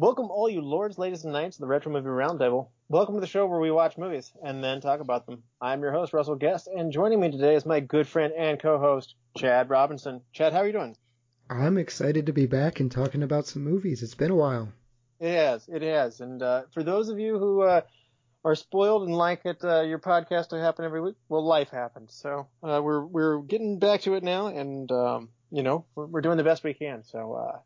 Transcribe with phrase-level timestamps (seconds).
[0.00, 2.68] Welcome, all you lords, ladies, and knights of the Retro Movie Roundtable.
[2.88, 5.42] Welcome to the show where we watch movies and then talk about them.
[5.60, 9.16] I'm your host, Russell Guest, and joining me today is my good friend and co-host,
[9.36, 10.20] Chad Robinson.
[10.32, 10.96] Chad, how are you doing?
[11.50, 14.04] I'm excited to be back and talking about some movies.
[14.04, 14.72] It's been a while.
[15.18, 16.20] It has, it has.
[16.20, 17.80] And uh, for those of you who uh,
[18.44, 22.14] are spoiled and like it, uh, your podcast to happen every week, well, life happens.
[22.14, 26.20] So uh, we're we're getting back to it now, and um, you know we're, we're
[26.20, 27.02] doing the best we can.
[27.02, 27.62] So.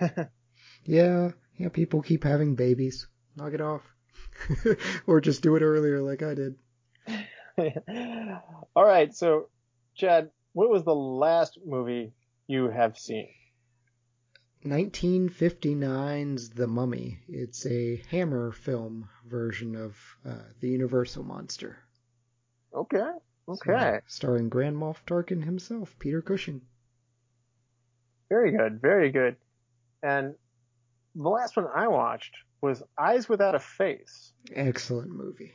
[0.00, 0.08] Uh,
[0.84, 3.06] yeah, yeah, people keep having babies.
[3.36, 3.82] Knock it off.
[5.06, 6.56] or just do it earlier like I did.
[8.76, 9.48] All right, so
[9.94, 12.12] Chad, what was the last movie
[12.46, 13.28] you have seen?
[14.64, 17.20] 1959's The Mummy.
[17.28, 21.78] It's a Hammer film version of uh, the Universal monster.
[22.74, 23.10] Okay.
[23.48, 23.70] Okay.
[23.72, 26.62] So, starring Grand Moff Tarkin himself, Peter Cushing.
[28.28, 28.80] Very good.
[28.80, 29.36] Very good.
[30.02, 30.34] And
[31.16, 34.32] the last one I watched was Eyes Without a Face.
[34.54, 35.52] Excellent movie.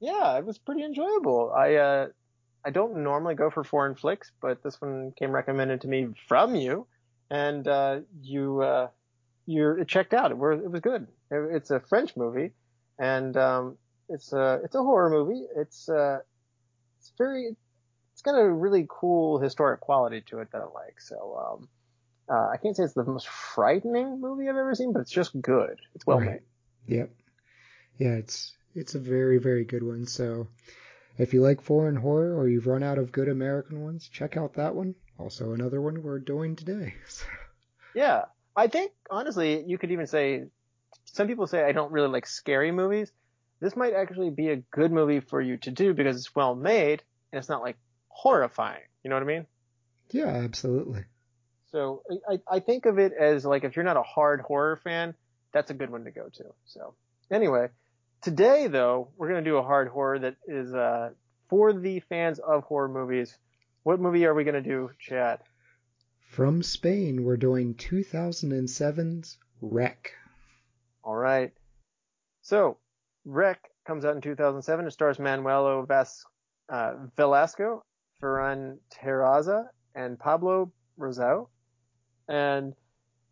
[0.00, 1.52] Yeah, it was pretty enjoyable.
[1.56, 2.06] I uh,
[2.64, 6.54] I don't normally go for foreign flicks, but this one came recommended to me from
[6.54, 6.86] you,
[7.30, 8.88] and uh, you uh,
[9.46, 10.32] you it checked out.
[10.32, 11.06] It, it was good.
[11.30, 12.52] It, it's a French movie,
[12.98, 13.78] and um,
[14.08, 15.44] it's a it's a horror movie.
[15.56, 16.18] It's uh,
[16.98, 17.56] it's very
[18.12, 21.00] it's got a really cool historic quality to it that I like.
[21.00, 21.68] So um,
[22.28, 25.40] uh, I can't say it's the most frightening movie I've ever seen, but it's just
[25.40, 25.78] good.
[25.94, 26.42] It's well right.
[26.88, 26.96] made.
[26.96, 27.10] Yep.
[27.98, 30.06] Yeah, it's it's a very very good one.
[30.06, 30.48] So
[31.18, 34.54] if you like foreign horror or you've run out of good American ones, check out
[34.54, 34.94] that one.
[35.18, 36.94] Also another one we're doing today.
[37.94, 40.44] yeah, I think honestly you could even say
[41.04, 43.12] some people say I don't really like scary movies.
[43.60, 47.02] This might actually be a good movie for you to do because it's well made
[47.32, 47.76] and it's not like
[48.08, 48.82] horrifying.
[49.02, 49.46] You know what I mean?
[50.10, 51.04] Yeah, absolutely.
[51.72, 55.14] So I, I think of it as like if you're not a hard horror fan,
[55.52, 56.44] that's a good one to go to.
[56.64, 56.94] So
[57.30, 57.68] anyway,
[58.22, 61.10] today though, we're going to do a hard horror that is uh,
[61.48, 63.36] for the fans of horror movies.
[63.82, 65.40] What movie are we going to do, Chad?
[66.28, 70.12] From Spain, we're doing 2007's Rec.
[71.04, 71.52] All right.
[72.42, 72.78] So,
[73.24, 74.86] Rec comes out in 2007.
[74.86, 76.24] It stars Manuel Vas-
[76.68, 77.84] uh, Velasco,
[78.20, 81.48] Ferran Terraza, and Pablo Rosso
[82.28, 82.74] and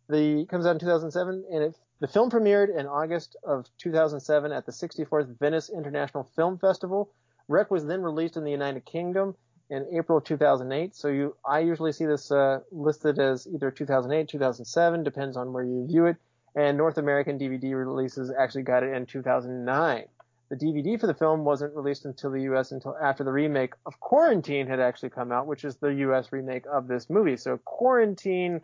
[0.09, 4.65] the comes out in 2007, and it, the film premiered in August of 2007 at
[4.65, 7.09] the 64th Venice International Film Festival.
[7.47, 9.35] Rec was then released in the United Kingdom
[9.69, 10.95] in April 2008.
[10.95, 15.63] So you, I usually see this uh, listed as either 2008, 2007, depends on where
[15.63, 16.17] you view it.
[16.55, 20.05] And North American DVD releases actually got it in 2009.
[20.49, 23.99] The DVD for the film wasn't released until the US until after the remake of
[23.99, 27.35] Quarantine had actually come out, which is the US remake of this movie.
[27.35, 28.61] So Quarantine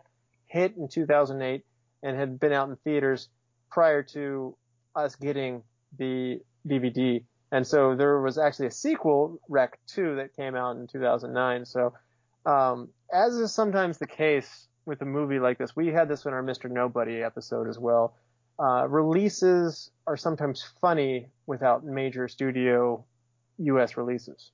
[0.52, 1.64] hit in 2008
[2.02, 3.28] and had been out in theaters
[3.70, 4.54] prior to
[4.94, 5.62] us getting
[5.98, 7.24] the DVD.
[7.50, 11.64] And so there was actually a sequel, Rec 2, that came out in 2009.
[11.64, 11.94] So,
[12.44, 16.32] um, as is sometimes the case with a movie like this, we had this in
[16.32, 16.70] our Mr.
[16.70, 18.14] Nobody episode as well.
[18.58, 23.04] Uh, releases are sometimes funny without major studio
[23.58, 23.96] U.S.
[23.96, 24.50] releases.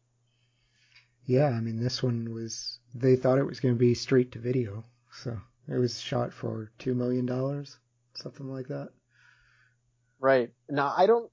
[1.27, 4.39] Yeah, I mean, this one was, they thought it was going to be straight to
[4.39, 5.39] video, so.
[5.69, 7.79] It was shot for two million dollars,
[8.15, 8.89] something like that.
[10.19, 10.51] Right.
[10.69, 11.31] Now I don't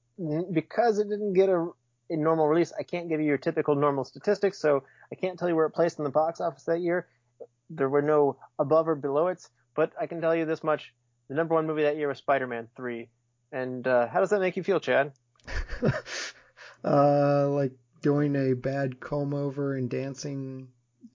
[0.52, 1.68] because it didn't get a,
[2.10, 2.72] a normal release.
[2.78, 5.70] I can't give you your typical normal statistics, so I can't tell you where it
[5.70, 7.06] placed in the box office that year.
[7.70, 9.42] There were no above or below it,
[9.74, 10.92] but I can tell you this much:
[11.28, 13.08] the number one movie that year was Spider-Man Three.
[13.52, 15.12] And uh, how does that make you feel, Chad?
[16.84, 17.72] uh, like
[18.02, 20.68] doing a bad comb over and dancing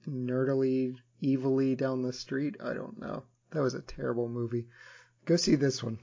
[0.07, 2.57] nerdily evilly down the street.
[2.63, 3.23] I don't know.
[3.51, 4.67] That was a terrible movie.
[5.25, 5.99] Go see this one.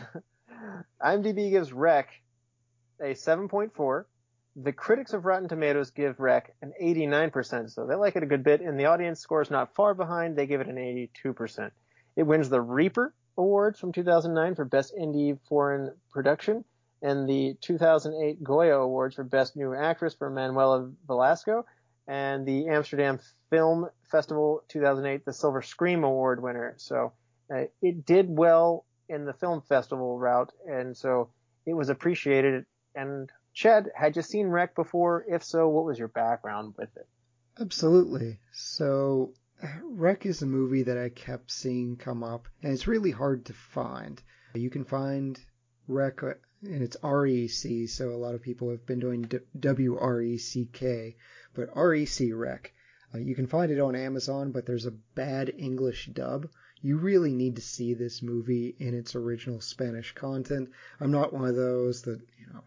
[1.02, 2.08] IMDb gives Rec
[3.00, 4.04] a 7.4.
[4.56, 8.42] The critics of Rotten Tomatoes give Rec an 89%, so they like it a good
[8.42, 10.34] bit, and the audience score is not far behind.
[10.34, 11.70] They give it an 82%.
[12.16, 16.64] It wins the Reaper Awards from 2009 for Best Indie Foreign Production,
[17.02, 21.66] and the 2008 Goya Awards for Best New Actress for Manuela Velasco,
[22.06, 23.18] and the Amsterdam
[23.50, 26.74] Film Festival 2008, the Silver Scream Award winner.
[26.76, 27.12] So
[27.52, 31.30] uh, it did well in the film festival route, and so
[31.64, 32.66] it was appreciated.
[32.94, 35.24] And Chad, had you seen Rec before?
[35.28, 37.06] If so, what was your background with it?
[37.60, 38.38] Absolutely.
[38.52, 39.32] So
[39.82, 43.52] Rec is a movie that I kept seeing come up, and it's really hard to
[43.52, 44.22] find.
[44.54, 45.40] You can find
[45.88, 50.20] Rec, uh, and it's REC, so a lot of people have been doing W R
[50.20, 51.16] E C K,
[51.56, 52.72] but REC Rec.
[53.14, 56.48] Uh, you can find it on Amazon, but there's a bad English dub.
[56.82, 60.70] you really need to see this movie in its original Spanish content.
[61.00, 62.62] I'm not one of those that, you know,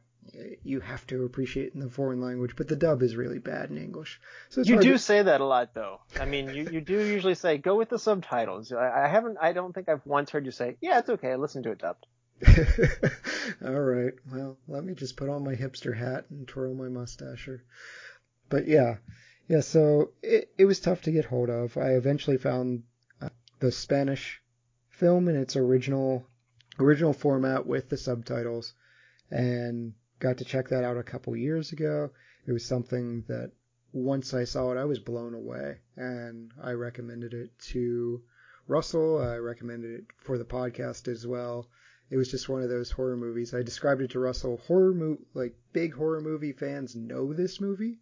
[0.64, 3.78] you have to appreciate in the foreign language, but the dub is really bad in
[3.78, 4.20] English.
[4.50, 5.00] So you do to...
[5.00, 6.00] say that a lot, though.
[6.20, 8.72] I mean, you, you do usually say go with the subtitles.
[8.72, 9.38] I, I haven't.
[9.42, 11.36] I don't think I've once heard you say, "Yeah, it's okay.
[11.36, 12.06] Listen to it dubbed."
[13.66, 14.14] All right.
[14.32, 17.50] Well, let me just put on my hipster hat and twirl my mustache.
[18.50, 18.98] But yeah,
[19.48, 19.62] yeah.
[19.62, 21.78] So it it was tough to get hold of.
[21.78, 22.84] I eventually found
[23.22, 23.30] uh,
[23.60, 24.42] the Spanish
[24.90, 26.26] film in its original
[26.80, 28.74] original format with the subtitles,
[29.30, 32.10] and got to check that out a couple years ago.
[32.46, 33.52] It was something that
[33.92, 38.22] once I saw it, I was blown away, and I recommended it to
[38.68, 39.18] Russell.
[39.20, 41.68] I recommended it for the podcast as well.
[42.10, 43.54] It was just one of those horror movies.
[43.54, 44.58] I described it to Russell.
[44.58, 48.00] Horror mo- like big horror movie fans know this movie,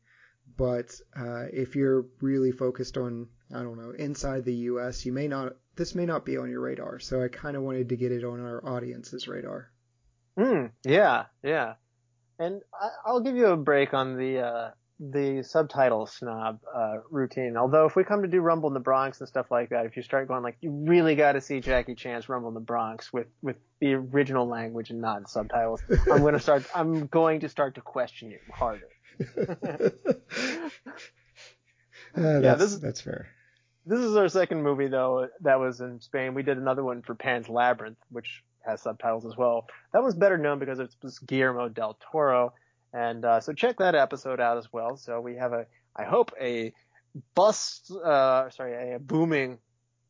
[0.55, 5.27] but uh, if you're really focused on, I don't know, inside the U.S., you may
[5.27, 5.53] not.
[5.75, 6.99] This may not be on your radar.
[6.99, 9.71] So I kind of wanted to get it on our audience's radar.
[10.37, 10.67] Hmm.
[10.83, 11.25] yeah.
[11.43, 11.73] Yeah.
[12.39, 12.61] And
[13.05, 17.55] I, will give you a break on the uh, the subtitle snob uh, routine.
[17.57, 19.97] Although if we come to do Rumble in the Bronx and stuff like that, if
[19.97, 23.11] you start going like you really got to see Jackie Chan's Rumble in the Bronx
[23.11, 26.63] with with the original language and not subtitles, I'm to start.
[26.73, 28.87] I'm going to start to question you harder.
[29.19, 30.69] Uh,
[32.15, 33.27] yeah, this that's fair.
[33.85, 36.33] This is our second movie though that was in Spain.
[36.33, 39.67] We did another one for Pan's Labyrinth, which has subtitles as well.
[39.93, 42.53] That was better known because it was Guillermo del Toro
[42.93, 44.97] and uh, so check that episode out as well.
[44.97, 45.65] So we have a,
[45.95, 46.73] I hope a
[47.35, 49.59] bust, uh, sorry, a booming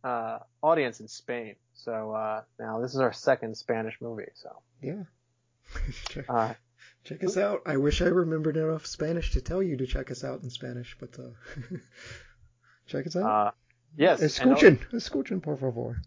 [0.03, 1.55] uh, audience in Spain.
[1.73, 4.29] So uh, now this is our second Spanish movie.
[4.35, 5.03] So yeah,
[7.07, 7.61] check, uh, us out.
[7.65, 10.95] I wish I remembered enough Spanish to tell you to check us out in Spanish,
[10.99, 11.77] but uh,
[12.87, 13.47] check us out.
[13.47, 13.51] Uh,
[13.95, 16.01] yes, escuchen, escuchen por favor.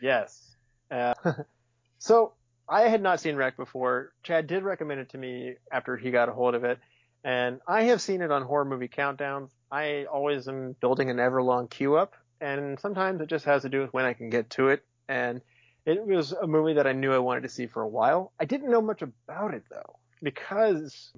[0.00, 0.56] Yes.
[1.98, 2.32] so
[2.68, 4.12] I had not seen Rec before.
[4.22, 6.78] Chad did recommend it to me after he got a hold of it,
[7.24, 9.50] and I have seen it on horror movie countdowns.
[9.70, 13.68] I always am building an ever long queue up, and sometimes it just has to
[13.68, 14.84] do with when I can get to it.
[15.08, 15.40] And
[15.84, 18.32] it was a movie that I knew I wanted to see for a while.
[18.38, 21.12] I didn't know much about it though, because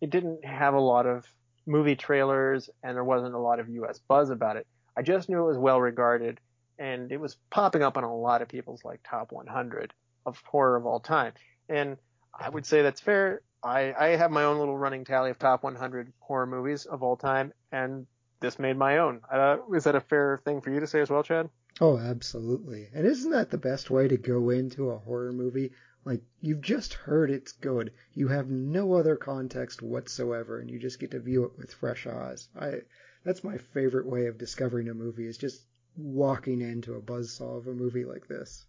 [0.00, 1.24] it didn't have a lot of
[1.66, 4.66] movie trailers and there wasn't a lot of US buzz about it.
[4.96, 6.40] I just knew it was well regarded
[6.78, 9.92] and it was popping up on a lot of people's like top 100
[10.26, 11.34] of horror of all time.
[11.68, 11.98] And
[12.34, 13.42] I would say that's fair.
[13.62, 17.16] I, I have my own little running tally of top 100 horror movies of all
[17.16, 18.06] time, and
[18.40, 19.20] this made my own.
[19.30, 21.50] Uh, is that a fair thing for you to say as well, Chad?
[21.80, 22.88] Oh, absolutely.
[22.94, 25.72] And isn't that the best way to go into a horror movie?
[26.04, 27.92] Like, you've just heard it's good.
[28.14, 32.06] You have no other context whatsoever, and you just get to view it with fresh
[32.06, 32.48] eyes.
[32.58, 32.80] I,
[33.24, 35.62] that's my favorite way of discovering a movie is just
[35.96, 38.64] walking into a buzzsaw of a movie like this.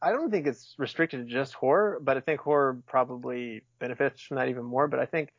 [0.00, 4.36] I don't think it's restricted to just horror, but I think horror probably benefits from
[4.36, 4.88] that even more.
[4.88, 5.32] But I think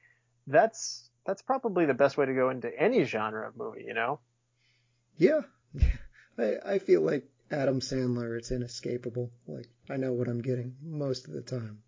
[0.46, 4.20] that's that's probably the best way to go into any genre of movie, you know?
[5.18, 5.42] Yeah.
[6.38, 9.32] I I feel like Adam Sandler, it's inescapable.
[9.48, 11.80] Like I know what I'm getting most of the time.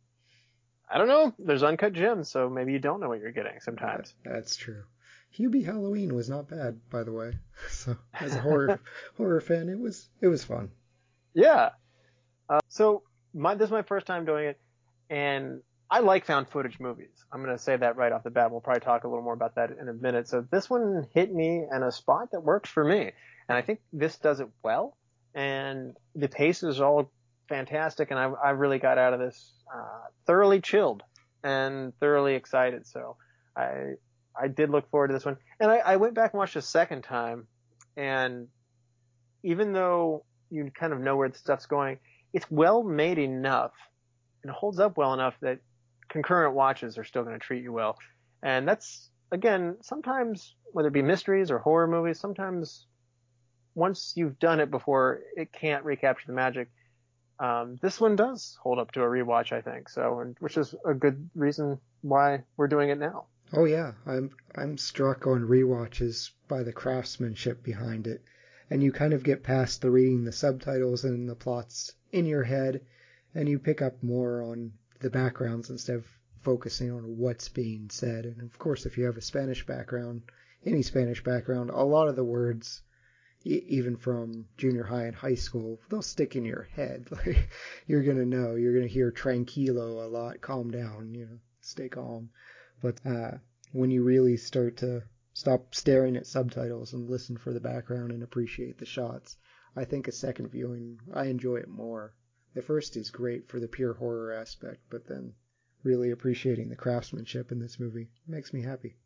[0.92, 1.34] I don't know.
[1.38, 4.14] There's uncut gems, so maybe you don't know what you're getting sometimes.
[4.24, 4.84] that's true.
[5.38, 7.34] Hubie Halloween was not bad, by the way.
[7.70, 8.80] So as a horror
[9.18, 10.72] horror fan, it was it was fun.
[11.34, 11.70] Yeah,
[12.50, 13.04] uh, so
[13.34, 14.60] my, this is my first time doing it,
[15.10, 17.26] and I like found footage movies.
[17.32, 18.52] I'm going to say that right off the bat.
[18.52, 20.28] We'll probably talk a little more about that in a minute.
[20.28, 23.12] So this one hit me in a spot that works for me,
[23.48, 24.98] and I think this does it well.
[25.36, 27.12] And the pace is all
[27.48, 31.04] fantastic, and I, I really got out of this uh, thoroughly chilled
[31.44, 32.88] and thoroughly excited.
[32.88, 33.18] So
[33.56, 33.94] I
[34.40, 36.62] I did look forward to this one, and I, I went back and watched a
[36.62, 37.48] second time,
[37.98, 38.48] and
[39.44, 42.00] even though you kind of know where the stuff's going,
[42.34, 43.74] it's well made enough
[44.44, 45.60] and holds up well enough that
[46.10, 47.98] concurrent watches are still going to treat you well.
[48.42, 52.86] And that's again, sometimes whether it be mysteries or horror movies, sometimes
[53.80, 56.70] once you've done it before, it can't recapture the magic.
[57.40, 59.90] Um, this one does hold up to a rewatch, I think.
[59.90, 63.26] So, and, which is a good reason why we're doing it now.
[63.54, 68.22] Oh yeah, I'm I'm struck on rewatches by the craftsmanship behind it,
[68.70, 72.44] and you kind of get past the reading the subtitles and the plots in your
[72.44, 72.82] head
[73.36, 76.06] and you pick up more on the backgrounds instead of
[76.42, 78.26] focusing on what's being said.
[78.26, 80.24] And of course, if you have a Spanish background,
[80.66, 82.82] any Spanish background, a lot of the words,
[83.44, 87.08] even from junior high and high school, they'll stick in your head.
[87.12, 87.50] Like
[87.88, 92.30] you're gonna know, you're gonna hear tranquilo a lot, calm down, you know, stay calm.
[92.82, 93.38] But uh,
[93.72, 95.04] when you really start to
[95.34, 99.38] stop staring at subtitles and listen for the background and appreciate the shots,
[99.76, 102.14] I think a second viewing, I enjoy it more.
[102.56, 105.34] The first is great for the pure horror aspect, but then
[105.84, 108.98] really appreciating the craftsmanship in this movie makes me happy.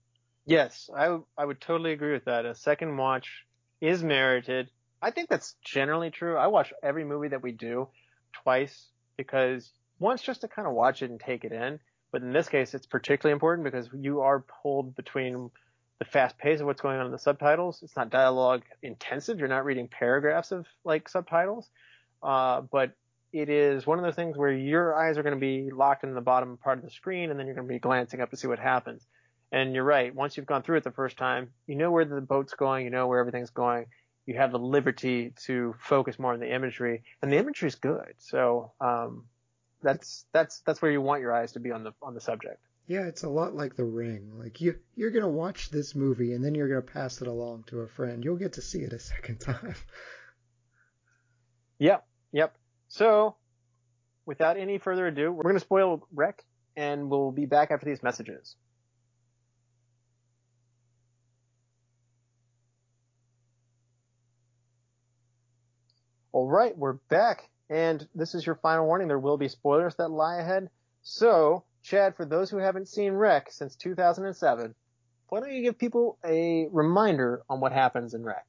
[0.46, 2.46] Yes, I I would totally agree with that.
[2.46, 3.46] A second watch
[3.84, 4.70] is merited.
[5.02, 6.38] I think that's generally true.
[6.38, 7.90] I watch every movie that we do
[8.32, 8.88] twice
[9.18, 11.80] because once just to kind of watch it and take it in,
[12.12, 15.52] but in this case it's particularly important because you are pulled between
[16.00, 17.84] the fast pace of what's going on in the subtitles.
[17.84, 19.38] It's not dialogue intensive.
[19.38, 21.70] You're not reading paragraphs of like subtitles.
[22.24, 22.94] Uh, but
[23.34, 26.14] it is one of those things where your eyes are going to be locked in
[26.14, 28.38] the bottom part of the screen and then you're going to be glancing up to
[28.38, 29.06] see what happens.
[29.54, 30.14] And you're right.
[30.14, 32.90] Once you've gone through it the first time, you know where the boat's going, you
[32.90, 33.86] know where everything's going.
[34.26, 38.16] You have the liberty to focus more on the imagery, and the imagery is good.
[38.18, 39.26] So um,
[39.84, 42.66] that's that's that's where you want your eyes to be on the on the subject.
[42.88, 44.32] Yeah, it's a lot like The Ring.
[44.40, 47.82] Like you you're gonna watch this movie and then you're gonna pass it along to
[47.82, 48.24] a friend.
[48.24, 49.76] You'll get to see it a second time.
[51.80, 52.56] Yep, yep.
[52.88, 53.36] So,
[54.26, 56.42] without any further ado, we're gonna spoil Rec,
[56.78, 58.56] and we'll be back after these messages.
[66.44, 69.08] All right, we're back, and this is your final warning.
[69.08, 70.70] There will be spoilers that lie ahead.
[71.02, 74.76] So, Chad, for those who haven't seen Rec since 2007,
[75.30, 78.46] why don't you give people a reminder on what happens in Rec?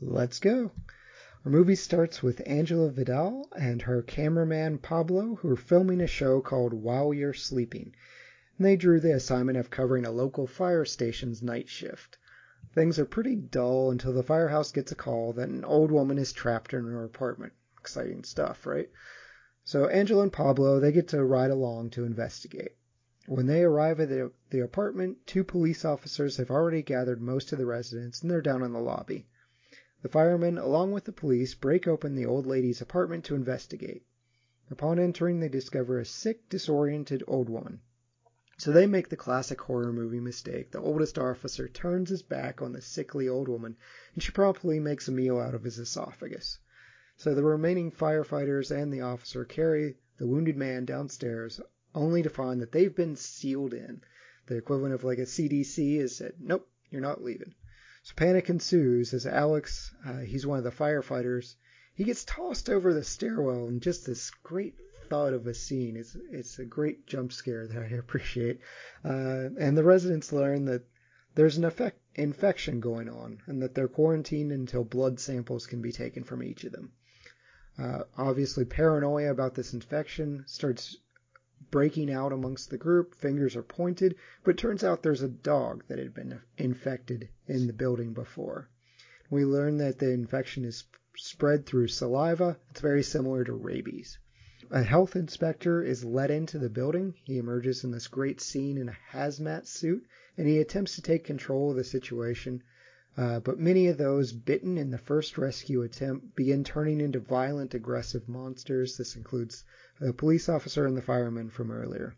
[0.00, 0.70] Let's go.
[1.44, 6.40] Our movie starts with Angela Vidal and her cameraman Pablo, who are filming a show
[6.40, 7.94] called While You're Sleeping.
[8.56, 12.16] And they drew the assignment of covering a local fire station's night shift.
[12.72, 16.32] Things are pretty dull until the firehouse gets a call that an old woman is
[16.32, 17.52] trapped in her apartment.
[17.78, 18.88] Exciting stuff, right?
[19.64, 22.76] So Angela and Pablo, they get to ride along to investigate.
[23.26, 27.58] When they arrive at the, the apartment, two police officers have already gathered most of
[27.58, 29.26] the residents and they're down in the lobby.
[30.00, 34.06] The firemen, along with the police, break open the old lady's apartment to investigate.
[34.70, 37.80] Upon entering, they discover a sick, disoriented old woman.
[38.56, 40.70] So they make the classic horror movie mistake.
[40.70, 43.76] The oldest officer turns his back on the sickly old woman,
[44.14, 46.58] and she promptly makes a meal out of his esophagus.
[47.16, 51.60] So the remaining firefighters and the officer carry the wounded man downstairs,
[51.94, 54.02] only to find that they've been sealed in.
[54.46, 57.54] The equivalent of like a CDC is said, nope, you're not leaving.
[58.04, 61.56] So panic ensues as Alex, uh, he's one of the firefighters,
[61.94, 65.96] he gets tossed over the stairwell and just this great thought of a scene.
[65.96, 68.60] It's it's a great jump scare that I appreciate.
[69.04, 70.84] Uh, and the residents learn that
[71.34, 75.92] there's an effect, infection going on and that they're quarantined until blood samples can be
[75.92, 76.92] taken from each of them.
[77.76, 80.96] Uh, obviously, paranoia about this infection starts
[81.70, 83.14] breaking out amongst the group.
[83.16, 87.72] Fingers are pointed, but turns out there's a dog that had been infected in the
[87.72, 88.68] building before.
[89.28, 90.84] We learn that the infection is
[91.16, 92.58] spread through saliva.
[92.70, 94.18] It's very similar to rabies.
[94.70, 97.12] A health inspector is led into the building.
[97.22, 100.06] He emerges in this great scene in a hazmat suit,
[100.38, 102.62] and he attempts to take control of the situation.
[103.14, 107.74] Uh, but many of those bitten in the first rescue attempt begin turning into violent,
[107.74, 108.96] aggressive monsters.
[108.96, 109.64] This includes
[110.00, 112.16] the police officer and the fireman from earlier.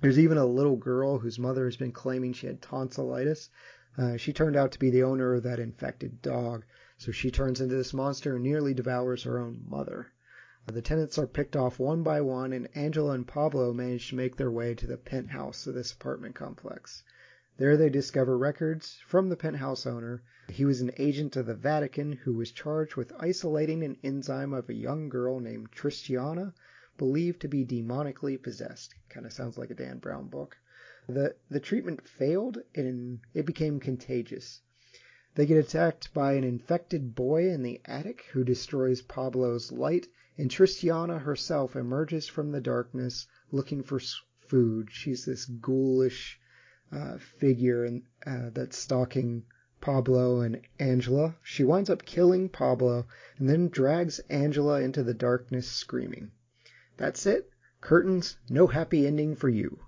[0.00, 3.48] There's even a little girl whose mother has been claiming she had tonsillitis.
[3.96, 6.64] Uh, she turned out to be the owner of that infected dog,
[6.98, 10.08] so she turns into this monster and nearly devours her own mother.
[10.68, 14.14] Uh, the tenants are picked off one by one, and Angela and Pablo manage to
[14.14, 17.02] make their way to the penthouse of this apartment complex.
[17.56, 20.22] There they discover records from the penthouse owner.
[20.48, 24.68] He was an agent of the Vatican who was charged with isolating an enzyme of
[24.68, 26.52] a young girl named Tristiana,
[26.98, 28.94] believed to be demonically possessed.
[29.08, 30.58] Kind of sounds like a Dan Brown book.
[31.08, 34.60] The, the treatment failed and it became contagious.
[35.34, 40.50] They get attacked by an infected boy in the attic who destroys Pablo's light and
[40.50, 44.00] Tristiana herself emerges from the darkness looking for
[44.48, 44.88] food.
[44.90, 46.40] She's this ghoulish
[46.90, 49.44] uh, figure in, uh, that's stalking
[49.80, 51.36] Pablo and Angela.
[51.42, 53.06] She winds up killing Pablo
[53.38, 56.32] and then drags Angela into the darkness screaming.
[56.96, 57.50] That's it.
[57.80, 59.78] Curtains, no happy ending for you.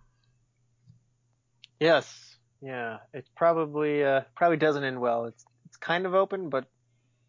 [1.80, 2.31] Yes.
[2.62, 2.98] Yeah.
[3.12, 5.26] It probably uh, probably doesn't end well.
[5.26, 6.66] It's it's kind of open, but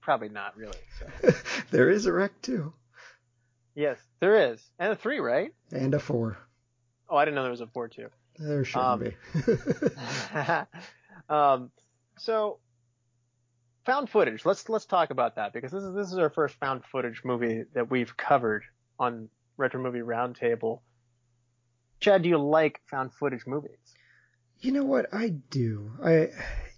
[0.01, 0.77] probably not really.
[0.99, 1.31] So.
[1.71, 2.73] there is a Rec too.
[3.75, 4.61] Yes, there is.
[4.77, 5.51] And a three, right?
[5.71, 6.37] And a four.
[7.09, 8.09] Oh, I didn't know there was a four too.
[8.37, 9.13] There shouldn't um, be.
[11.29, 11.71] um,
[12.17, 12.59] so
[13.85, 14.45] found footage.
[14.45, 17.63] Let's let's talk about that because this is this is our first found footage movie
[17.73, 18.63] that we've covered
[18.99, 20.79] on Retro Movie Roundtable.
[21.99, 23.77] Chad, do you like found footage movies?
[24.63, 25.13] You know what?
[25.13, 25.91] I do.
[26.01, 26.29] I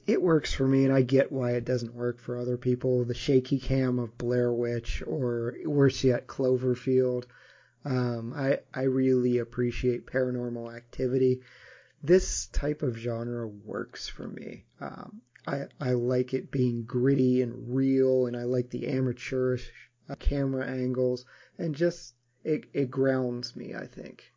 [0.08, 3.06] it works for me, and I get why it doesn't work for other people.
[3.06, 7.26] The shaky cam of Blair Witch, or worse yet, Cloverfield.
[7.86, 11.42] Um, I I really appreciate Paranormal Activity.
[12.02, 14.66] This type of genre works for me.
[14.82, 19.72] Um, I I like it being gritty and real, and I like the amateurish
[20.10, 21.24] uh, camera angles,
[21.60, 23.76] and just it it grounds me.
[23.76, 24.34] I think.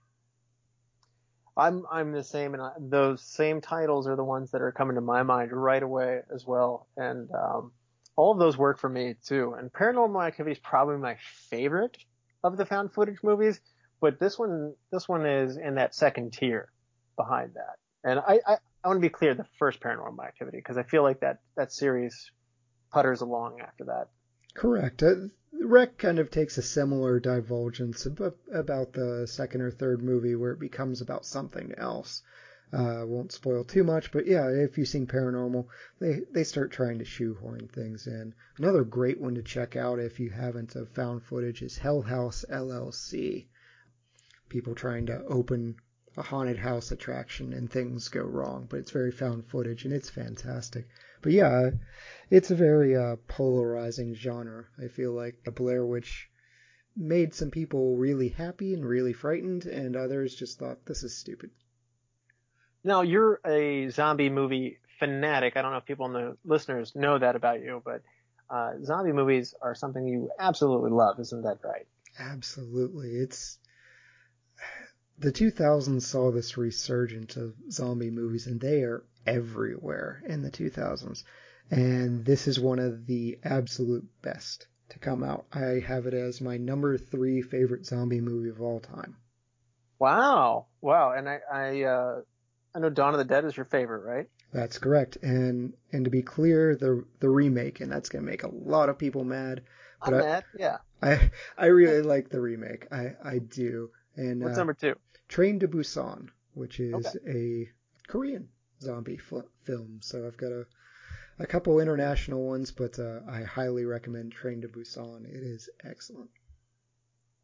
[1.58, 4.94] I'm I'm the same, and I, those same titles are the ones that are coming
[4.94, 7.72] to my mind right away as well, and um,
[8.16, 9.54] all of those work for me too.
[9.58, 11.16] And Paranormal Activity is probably my
[11.50, 11.96] favorite
[12.44, 13.60] of the found footage movies,
[14.00, 16.70] but this one this one is in that second tier
[17.16, 17.76] behind that.
[18.08, 21.02] And I I, I want to be clear, the first Paranormal Activity, because I feel
[21.02, 22.30] like that that series
[22.92, 24.08] putters along after that.
[24.58, 25.04] Correct.
[25.04, 30.50] Uh, Rec kind of takes a similar divulgence about the second or third movie where
[30.50, 32.24] it becomes about something else.
[32.72, 35.68] Uh, won't spoil too much, but yeah, if you've seen Paranormal,
[36.00, 38.34] they they start trying to shoehorn things in.
[38.56, 42.44] Another great one to check out if you haven't of found footage is Hell House
[42.50, 43.46] LLC.
[44.48, 45.76] People trying to open
[46.16, 50.10] a haunted house attraction and things go wrong, but it's very found footage and it's
[50.10, 50.88] fantastic.
[51.22, 51.70] But yeah,
[52.30, 54.66] it's a very uh, polarizing genre.
[54.82, 56.30] I feel like a Blair Witch
[56.96, 61.50] made some people really happy and really frightened, and others just thought this is stupid.
[62.84, 65.56] Now you're a zombie movie fanatic.
[65.56, 68.02] I don't know if people in the listeners know that about you, but
[68.50, 71.87] uh, zombie movies are something you absolutely love, isn't that right?
[72.18, 73.10] Absolutely.
[73.10, 73.58] It's
[75.18, 81.25] the 2000s saw this resurgence of zombie movies, and they are everywhere in the 2000s.
[81.70, 85.47] And this is one of the absolute best to come out.
[85.52, 89.16] I have it as my number three favorite zombie movie of all time.
[89.99, 90.66] Wow.
[90.80, 91.12] Wow.
[91.12, 92.20] And I, I, uh,
[92.75, 94.28] I know Dawn of the Dead is your favorite, right?
[94.52, 95.18] That's correct.
[95.23, 98.88] And, and to be clear, the, the remake, and that's going to make a lot
[98.88, 99.62] of people mad.
[100.02, 100.44] But I'm I, mad.
[100.58, 100.76] Yeah.
[101.02, 102.87] I, I really like the remake.
[102.90, 103.90] I, I do.
[104.16, 104.94] And, what's uh, number two?
[105.28, 107.18] Train to Busan, which is okay.
[107.26, 108.48] a Korean
[108.80, 109.20] zombie
[109.64, 110.00] film.
[110.02, 110.66] So I've got a
[111.40, 115.24] a couple international ones, but uh, I highly recommend Train to Busan.
[115.24, 116.30] It is excellent.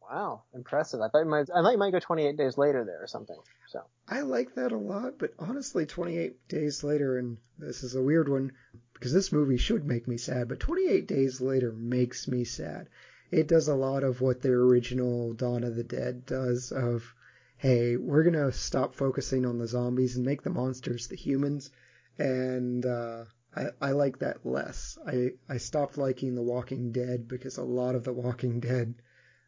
[0.01, 1.01] Wow, impressive.
[1.01, 3.37] I thought you might, I thought you might go 28 days later there or something.
[3.67, 8.03] So I like that a lot, but honestly, 28 days later, and this is a
[8.03, 8.51] weird one
[8.93, 12.89] because this movie should make me sad, but 28 days later makes me sad.
[13.31, 17.14] It does a lot of what the original Dawn of the Dead does of
[17.57, 21.71] hey, we're gonna stop focusing on the zombies and make the monsters the humans.
[22.17, 24.97] And uh, I, I like that less.
[25.07, 28.95] I, I stopped liking The Walking Dead because a lot of The Walking Dead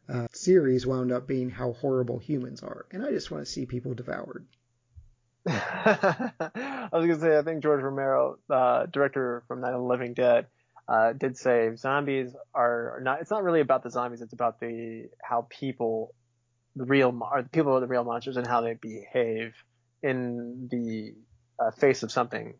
[0.08, 3.66] uh, series wound up being how horrible humans are, and I just want to see
[3.66, 4.46] people devoured.
[5.46, 10.14] I was gonna say, I think George Romero, uh, director from Night of the Living
[10.14, 10.46] Dead,
[10.88, 13.20] uh, did say zombies are not.
[13.20, 14.22] It's not really about the zombies.
[14.22, 16.14] It's about the how people
[16.78, 19.52] the real the people are the real monsters and how they behave
[20.02, 21.14] in the
[21.58, 22.54] uh, face of something,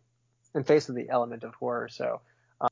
[0.53, 1.87] in face of the element of horror.
[1.87, 2.21] So,
[2.59, 2.69] um,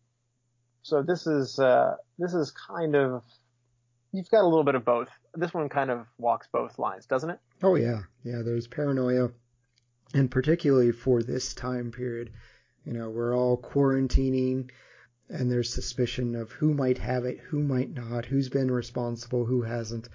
[0.84, 3.24] so this is uh, this is kind of
[4.12, 5.10] you've got a little bit of both.
[5.34, 7.40] This one kind of walks both lines, doesn't it?
[7.64, 8.42] Oh yeah, yeah.
[8.44, 9.30] There's paranoia,
[10.14, 12.32] and particularly for this time period,
[12.86, 14.70] you know, we're all quarantining.
[15.30, 19.62] And there's suspicion of who might have it, who might not, who's been responsible, who
[19.62, 20.08] hasn't.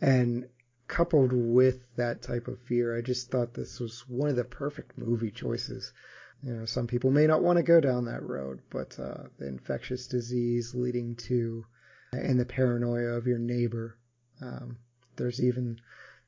[0.00, 0.48] And
[0.88, 4.98] coupled with that type of fear, I just thought this was one of the perfect
[4.98, 5.92] movie choices.
[6.42, 9.48] You know, some people may not want to go down that road, but uh, the
[9.48, 11.64] infectious disease leading to
[12.12, 13.96] and the paranoia of your neighbor.
[14.40, 14.78] Um,
[15.16, 15.80] there's even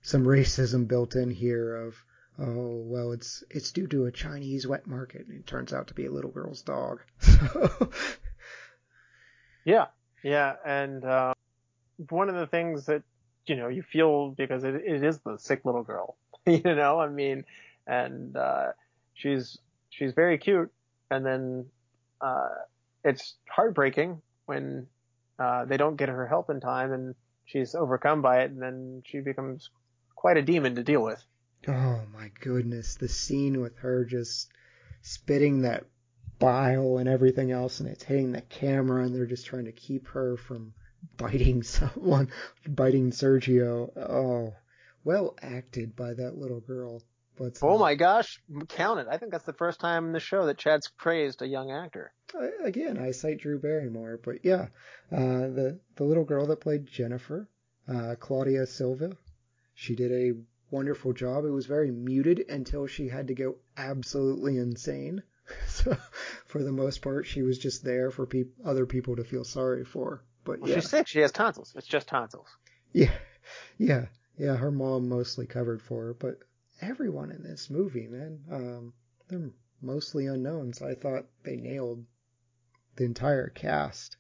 [0.03, 1.95] some racism built in here of
[2.39, 5.95] oh well it's it's due to a Chinese wet market and it turns out to
[5.95, 7.01] be a little girl's dog.
[9.65, 9.87] yeah,
[10.23, 11.35] yeah, and uh,
[12.11, 13.03] one of the things that
[13.47, 17.09] you know, you feel because it, it is the sick little girl, you know, I
[17.09, 17.45] mean,
[17.87, 18.73] and, uh,
[19.15, 19.59] she's,
[19.91, 20.73] she's very cute.
[21.11, 21.67] And then,
[22.21, 22.49] uh,
[23.05, 24.87] it's heartbreaking when,
[25.39, 29.03] uh, they don't get her help in time and she's overcome by it and then
[29.07, 29.71] she becomes
[30.15, 31.23] quite a demon to deal with.
[31.69, 32.97] Oh my goodness.
[32.97, 34.49] The scene with her just
[35.03, 35.85] spitting that
[36.39, 40.09] bile and everything else and it's hitting the camera and they're just trying to keep
[40.09, 40.75] her from
[41.17, 42.31] biting someone,
[42.67, 43.91] biting Sergio.
[43.97, 44.55] Oh,
[45.05, 47.03] well acted by that little girl.
[47.39, 49.09] But oh my gosh, count it!
[49.11, 52.13] I think that's the first time in the show that Chad's praised a young actor.
[52.65, 54.69] again, I cite Drew Barrymore, but yeah,
[55.13, 57.47] uh, the the little girl that played Jennifer,
[57.87, 59.19] uh, Claudia Silva,
[59.75, 60.33] she did a
[60.71, 61.45] wonderful job.
[61.45, 65.23] It was very muted until she had to go absolutely insane.
[65.67, 65.97] so
[66.47, 69.85] for the most part, she was just there for pe- other people to feel sorry
[69.85, 70.23] for.
[70.47, 71.07] But Well, yeah, she's sick.
[71.09, 71.75] She has tonsils.
[71.77, 72.49] It's just tonsils.
[72.93, 73.11] yeah,
[73.79, 74.07] yeah,
[74.39, 74.57] yeah.
[74.57, 76.39] Her mom mostly covered for her, but
[76.81, 78.93] everyone in this movie, man, um,
[79.29, 79.51] they're
[79.83, 80.81] mostly unknowns.
[80.81, 82.05] I thought they nailed
[82.95, 84.17] the entire cast.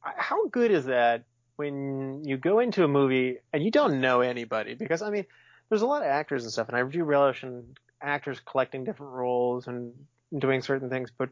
[0.00, 1.24] How good is that
[1.56, 4.74] when you go into a movie and you don't know anybody?
[4.74, 5.26] Because I mean,
[5.68, 9.12] there's a lot of actors and stuff, and I do relish in actors collecting different
[9.12, 9.92] roles and
[10.36, 11.30] doing certain things, but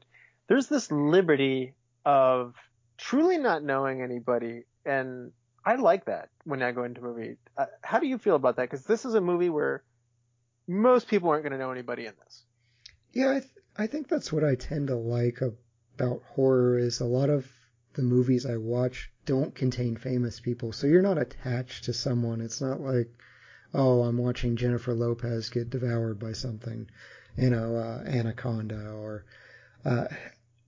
[0.49, 2.55] there's this liberty of
[2.96, 5.32] truly not knowing anybody, and
[5.64, 7.37] I like that when I go into a movie.
[7.56, 8.70] Uh, how do you feel about that?
[8.70, 9.82] Because this is a movie where
[10.68, 12.44] most people aren't going to know anybody in this.
[13.12, 17.04] Yeah, I, th- I think that's what I tend to like about horror is a
[17.04, 17.46] lot of
[17.94, 22.40] the movies I watch don't contain famous people, so you're not attached to someone.
[22.40, 23.09] It's not like,
[23.74, 26.88] oh, I'm watching Jennifer Lopez get devoured by something,
[27.37, 29.24] you know, uh, Anaconda, or
[29.85, 30.06] uh,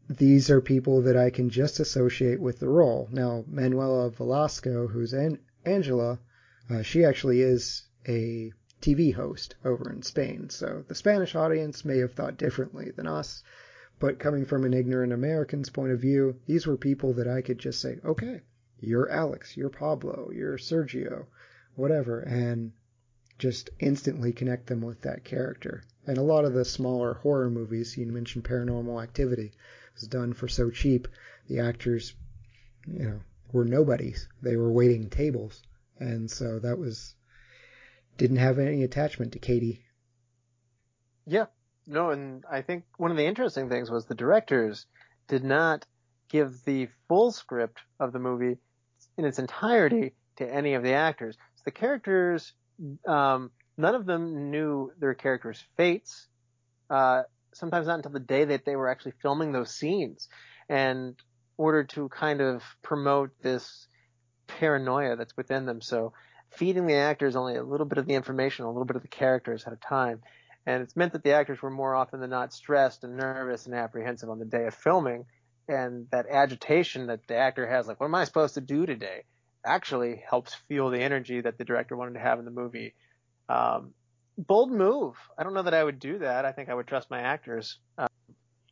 [0.08, 3.08] these are people that I can just associate with the role.
[3.12, 6.18] Now, Manuela Velasco, who's An- Angela,
[6.70, 10.48] uh, she actually is a TV host over in Spain.
[10.48, 13.42] So the Spanish audience may have thought differently than us.
[14.00, 17.58] But coming from an ignorant American's point of view, these were people that I could
[17.58, 18.42] just say, okay,
[18.80, 21.26] you're Alex, you're Pablo, you're Sergio,
[21.74, 22.72] whatever, and
[23.38, 25.82] just instantly connect them with that character.
[26.06, 29.52] And a lot of the smaller horror movies, you mentioned Paranormal Activity,
[29.98, 31.08] was done for so cheap.
[31.48, 32.14] The actors,
[32.86, 33.20] you know,
[33.52, 34.28] were nobodies.
[34.42, 35.62] They were waiting tables.
[35.98, 37.14] And so that was
[38.16, 39.84] didn't have any attachment to Katie.
[41.26, 41.46] Yeah.
[41.86, 44.86] No, and I think one of the interesting things was the directors
[45.26, 45.86] did not
[46.28, 48.58] give the full script of the movie
[49.16, 51.36] in its entirety to any of the actors.
[51.56, 52.52] So the characters,
[53.06, 56.28] um, none of them knew their characters' fates.
[56.90, 57.22] Uh,
[57.58, 60.28] sometimes not until the day that they were actually filming those scenes,
[60.68, 61.16] and
[61.56, 63.88] order to kind of promote this
[64.46, 65.80] paranoia that's within them.
[65.80, 66.12] So
[66.50, 69.08] feeding the actors only a little bit of the information, a little bit of the
[69.08, 70.22] characters at a time.
[70.66, 73.74] And it's meant that the actors were more often than not stressed and nervous and
[73.74, 75.24] apprehensive on the day of filming.
[75.66, 79.24] And that agitation that the actor has, like, what am I supposed to do today,
[79.64, 82.94] actually helps fuel the energy that the director wanted to have in the movie.
[83.48, 83.92] Um,
[84.38, 85.16] bold move.
[85.36, 86.44] I don't know that I would do that.
[86.44, 88.08] I think I would trust my actors uh,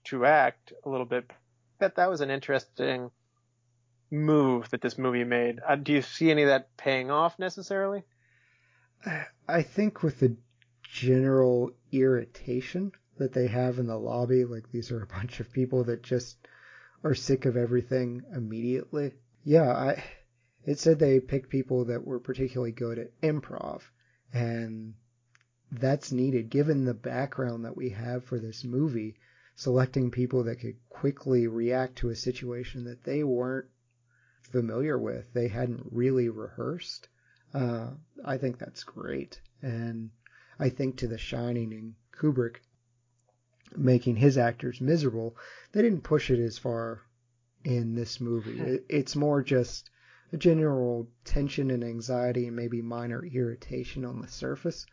[0.05, 1.31] to act a little bit.
[1.79, 3.11] But that was an interesting
[4.11, 5.59] move that this movie made.
[5.67, 8.05] Uh, do you see any of that paying off necessarily?
[9.49, 10.37] I think with the
[10.83, 15.85] general irritation that they have in the lobby, like these are a bunch of people
[15.85, 16.37] that just
[17.05, 19.13] are sick of everything immediately.
[19.45, 20.05] Yeah, I
[20.65, 23.83] it said they picked people that were particularly good at improv
[24.33, 24.95] and
[25.81, 29.17] that's needed given the background that we have for this movie
[29.55, 33.67] selecting people that could quickly react to a situation that they weren't
[34.43, 37.09] familiar with they hadn't really rehearsed.
[37.55, 37.91] Uh,
[38.25, 39.41] i think that's great.
[39.63, 40.11] And
[40.59, 42.57] i think to the shining and kubrick
[43.77, 45.37] making his actors miserable
[45.73, 47.03] they didn't push it as far
[47.65, 48.61] in this movie.
[48.61, 49.91] It, it's more just
[50.33, 54.87] a general tension and anxiety and maybe minor irritation on the surface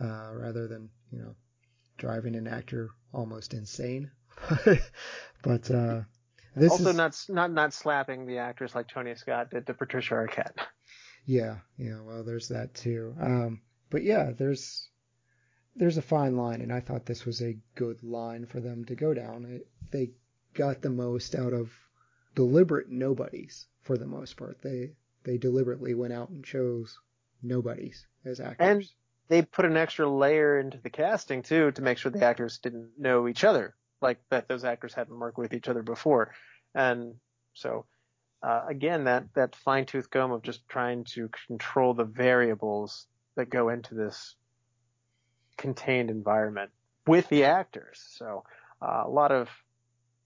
[0.00, 1.34] uh, rather than you know
[1.98, 4.10] driving an actor almost insane.
[5.42, 6.00] but uh,
[6.56, 10.14] this also is not not not slapping the actors like Tony Scott did to Patricia
[10.14, 10.56] Arquette.
[11.26, 13.14] yeah yeah well there's that too.
[13.20, 13.60] Um,
[13.90, 14.88] but yeah there's
[15.76, 18.94] there's a fine line and I thought this was a good line for them to
[18.94, 19.44] go down.
[19.44, 20.10] It, they
[20.54, 21.70] got the most out of
[22.34, 24.60] deliberate nobodies for the most part.
[24.62, 24.92] They
[25.24, 26.98] they deliberately went out and chose
[27.42, 28.94] nobodies as actors.
[29.30, 32.90] They put an extra layer into the casting too to make sure the actors didn't
[32.98, 36.34] know each other, like that those actors hadn't worked with each other before.
[36.74, 37.14] And
[37.54, 37.86] so
[38.42, 43.50] uh, again, that that fine tooth comb of just trying to control the variables that
[43.50, 44.34] go into this
[45.56, 46.72] contained environment
[47.06, 48.04] with the actors.
[48.18, 48.42] So
[48.82, 49.48] uh, a lot of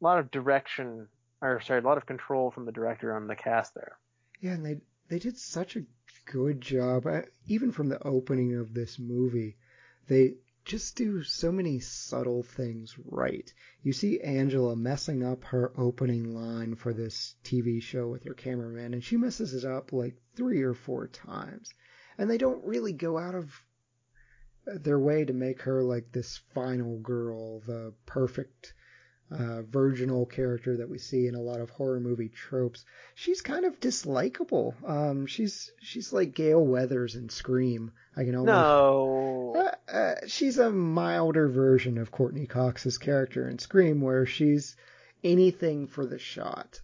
[0.00, 1.08] a lot of direction
[1.42, 3.98] or sorry, a lot of control from the director on the cast there.
[4.40, 5.82] Yeah, and they they did such a
[6.26, 7.06] good job.
[7.46, 9.56] Even from the opening of this movie,
[10.08, 10.34] they
[10.64, 13.52] just do so many subtle things right.
[13.82, 18.94] You see Angela messing up her opening line for this TV show with her cameraman,
[18.94, 21.70] and she messes it up like three or four times.
[22.16, 23.52] And they don't really go out of
[24.66, 28.72] their way to make her like this final girl, the perfect
[29.30, 32.84] uh, virginal character that we see in a lot of horror movie tropes.
[33.14, 34.74] She's kind of dislikable.
[34.88, 37.92] Um, she's she's like Gale Weathers in Scream.
[38.16, 39.54] I can almost No.
[39.56, 44.76] uh, uh, she's a milder version of Courteney Cox's character in Scream, where she's
[45.24, 46.80] anything for the shot.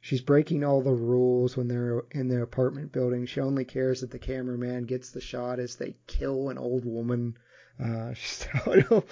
[0.00, 3.24] She's breaking all the rules when they're in the apartment building.
[3.24, 7.38] She only cares that the cameraman gets the shot as they kill an old woman.
[7.82, 8.46] Uh, she's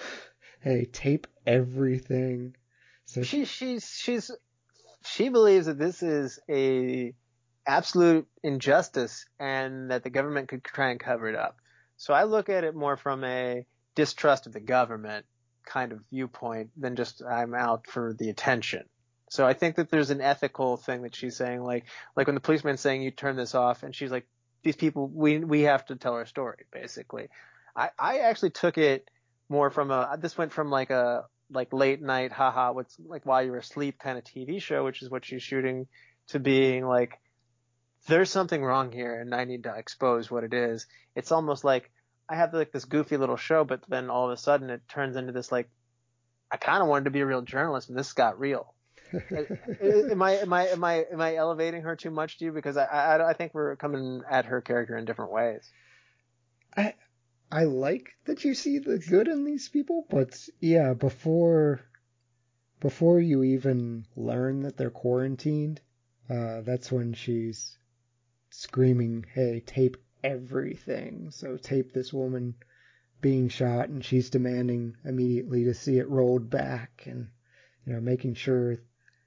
[0.61, 2.55] hey, tape everything.
[3.05, 4.31] So she she's she's
[5.05, 7.15] she believes that this is a
[7.67, 11.57] absolute injustice and that the government could try and cover it up.
[11.97, 15.27] So I look at it more from a distrust of the government
[15.65, 18.85] kind of viewpoint than just I'm out for the attention.
[19.31, 22.41] So I think that there's an ethical thing that she's saying, like like when the
[22.41, 24.27] policeman's saying you turn this off, and she's like,
[24.63, 27.29] these people, we we have to tell our story, basically.
[27.75, 29.09] I I actually took it
[29.53, 33.45] more from a this went from like a like late night haha what's like while
[33.45, 35.87] you're asleep kind of TV show, which is what she's shooting,
[36.29, 37.21] to being like
[38.09, 40.87] there's something wrong here and I need to expose what it is.
[41.15, 41.91] It's almost like
[42.29, 45.17] I have like this goofy little show, but then all of a sudden it turns
[45.17, 45.69] into this like
[46.51, 48.75] I kind of wanted to be a real journalist and this got real.
[49.13, 52.53] am I am I am I am I elevating her too much to you?
[52.53, 55.71] Because I, I I think we're coming at her character in different ways.
[56.75, 56.95] I
[57.55, 61.83] I like that you see the good in these people, but yeah, before
[62.81, 65.83] before you even learn that they're quarantined,
[66.31, 67.77] uh, that's when she's
[68.49, 72.55] screaming, "Hey, tape everything!" So tape this woman
[73.21, 77.29] being shot, and she's demanding immediately to see it rolled back, and
[77.85, 78.79] you know, making sure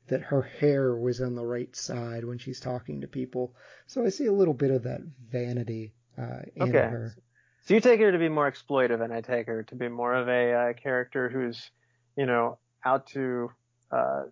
[0.08, 3.54] that her hair was on the right side when she's talking to people.
[3.86, 6.90] So I see a little bit of that vanity uh, in okay.
[6.90, 7.16] her.
[7.66, 10.14] So you take her to be more exploitive, and I take her to be more
[10.14, 11.72] of a uh, character who's,
[12.16, 13.50] you know, out to,
[13.92, 14.24] uh,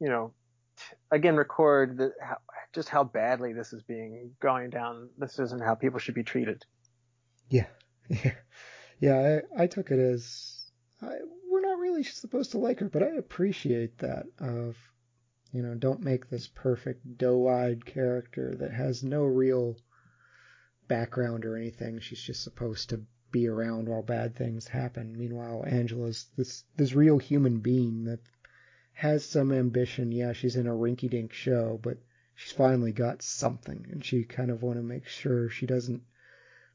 [0.00, 0.32] you know,
[0.76, 2.38] t- again record the, how,
[2.74, 5.10] just how badly this is being going down.
[5.16, 6.64] This isn't how people should be treated.
[7.48, 7.66] Yeah,
[8.08, 8.34] yeah,
[8.98, 9.40] yeah.
[9.56, 10.64] I, I took it as
[11.00, 11.12] I,
[11.48, 14.24] we're not really supposed to like her, but I appreciate that.
[14.40, 14.76] Of
[15.52, 19.76] you know, don't make this perfect doe-eyed character that has no real
[20.88, 22.00] background or anything.
[22.00, 25.16] She's just supposed to be around while bad things happen.
[25.16, 28.20] Meanwhile, Angela's this this real human being that
[28.92, 30.12] has some ambition.
[30.12, 31.98] Yeah, she's in a rinky-dink show, but
[32.34, 36.02] she's finally got something, and she kind of want to make sure she doesn't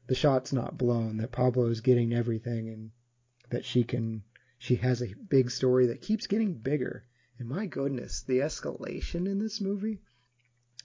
[0.08, 2.90] the shot's not blown, that Pablo's getting everything, and
[3.50, 4.22] that she can
[4.58, 7.04] she has a big story that keeps getting bigger.
[7.38, 10.00] And my goodness, the escalation in this movie.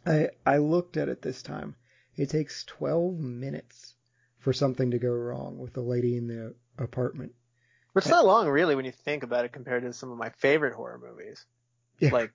[0.06, 1.76] I I looked at it this time.
[2.16, 3.96] It takes 12 minutes
[4.38, 7.34] for something to go wrong with the lady in the apartment.
[7.94, 10.30] But it's not long, really, when you think about it, compared to some of my
[10.30, 11.46] favorite horror movies.
[12.00, 12.12] Yeah.
[12.12, 12.34] Like,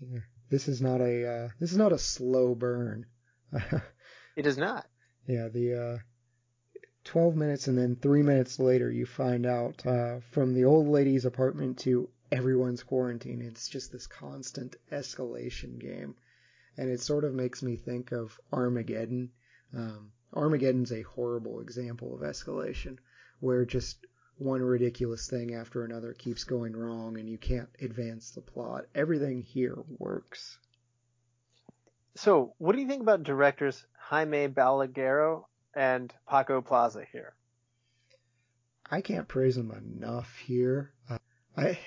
[0.00, 0.20] yeah.
[0.50, 3.06] This is not a uh, this is not a slow burn.
[4.36, 4.86] it is not.
[5.26, 5.98] Yeah, the uh,
[7.04, 11.24] 12 minutes and then three minutes later you find out uh, from the old lady's
[11.24, 13.42] apartment to everyone's quarantine.
[13.42, 16.14] It's just this constant escalation game
[16.78, 19.30] and it sort of makes me think of Armageddon.
[19.76, 22.98] Um, Armageddon's a horrible example of escalation,
[23.40, 24.06] where just
[24.38, 28.84] one ridiculous thing after another keeps going wrong and you can't advance the plot.
[28.94, 30.58] Everything here works.
[32.14, 37.34] So, what do you think about directors Jaime Balaguero and Paco Plaza here?
[38.90, 40.92] I can't praise them enough here.
[41.10, 41.18] Uh,
[41.56, 41.78] I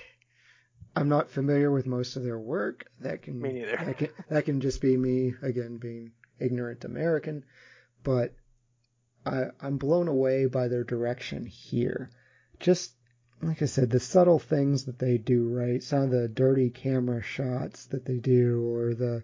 [0.95, 2.85] I'm not familiar with most of their work.
[2.99, 3.77] That can me neither.
[3.77, 7.45] That can, that can just be me again being ignorant American,
[8.03, 8.33] but
[9.25, 12.09] I I'm blown away by their direction here.
[12.59, 12.93] Just
[13.41, 17.21] like I said, the subtle things that they do right, some of the dirty camera
[17.21, 19.23] shots that they do, or the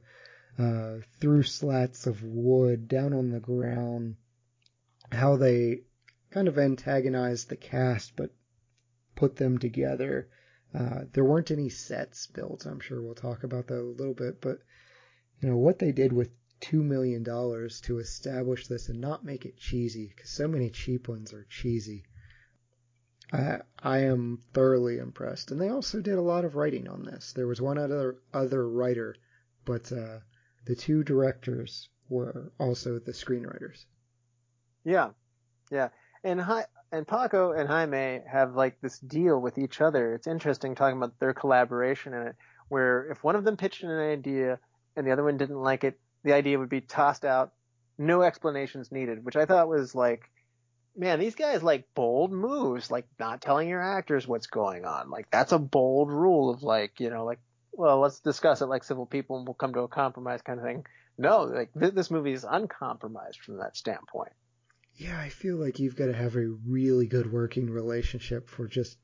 [0.58, 4.16] uh, through slats of wood down on the ground,
[5.12, 5.82] how they
[6.32, 8.32] kind of antagonize the cast but
[9.16, 10.28] put them together
[10.74, 12.66] uh, there weren't any sets built.
[12.66, 14.60] I'm sure we'll talk about that a little bit, but
[15.42, 19.46] you know what they did with two million dollars to establish this and not make
[19.46, 22.04] it cheesy, because so many cheap ones are cheesy.
[23.32, 27.34] I I am thoroughly impressed, and they also did a lot of writing on this.
[27.34, 29.16] There was one other other writer,
[29.66, 30.20] but uh,
[30.66, 33.86] the two directors were also the screenwriters.
[34.84, 35.12] Yeah,
[35.70, 35.90] yeah,
[36.24, 40.13] and hi, and Paco and Jaime have like this deal with each other.
[40.13, 42.36] It's interesting talking about their collaboration in it,
[42.69, 44.60] where if one of them pitched an idea
[44.95, 47.54] and the other one didn't like it, the idea would be tossed out,
[47.97, 50.30] no explanations needed, which I thought was like
[50.97, 55.10] man, these guys like bold moves, like not telling your actors what's going on.
[55.10, 57.39] Like that's a bold rule of like, you know, like,
[57.71, 60.65] well, let's discuss it like civil people and we'll come to a compromise kind of
[60.65, 60.86] thing.
[61.17, 64.32] No, like th- this movie is uncompromised from that standpoint.
[64.98, 68.98] Yeah, I feel like you've got to have a really good working relationship for just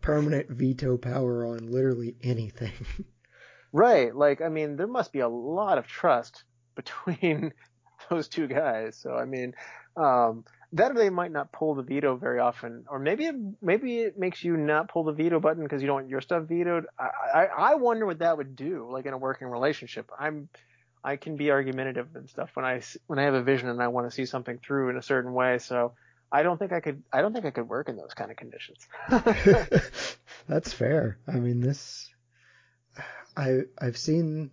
[0.00, 2.72] permanent veto power on literally anything.
[3.72, 4.14] right.
[4.14, 6.44] Like, I mean, there must be a lot of trust
[6.76, 7.52] between
[8.10, 8.96] those two guys.
[8.96, 9.54] So, I mean,
[9.96, 14.18] um, that they might not pull the veto very often, or maybe it, maybe it
[14.18, 16.86] makes you not pull the veto button because you don't want your stuff vetoed.
[16.98, 20.10] I, I I wonder what that would do, like in a working relationship.
[20.18, 20.48] I'm
[21.04, 23.88] I can be argumentative and stuff when I when I have a vision and I
[23.88, 25.58] want to see something through in a certain way.
[25.58, 25.92] So
[26.32, 28.38] I don't think I could I don't think I could work in those kind of
[28.38, 28.78] conditions.
[30.48, 31.18] That's fair.
[31.28, 32.10] I mean this
[33.36, 34.50] I I've seen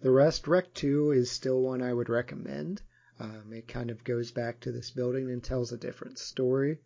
[0.00, 0.48] the rest.
[0.48, 2.80] Rec 2 is still one I would recommend.
[3.18, 6.78] Um, it kind of goes back to this building and tells a different story,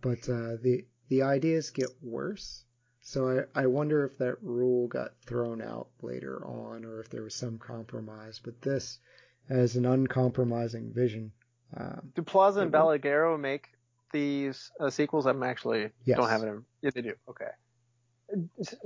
[0.00, 2.64] but uh, the the ideas get worse.
[3.10, 7.24] So I, I wonder if that rule got thrown out later on, or if there
[7.24, 8.38] was some compromise.
[8.38, 9.00] But this,
[9.48, 11.32] as an uncompromising vision,
[11.76, 13.66] um, do Plaza and Balagueró make
[14.12, 15.26] these uh, sequels?
[15.26, 16.18] I'm actually yes.
[16.18, 16.50] don't have it.
[16.50, 17.14] In, yeah, they do.
[17.28, 17.50] Okay.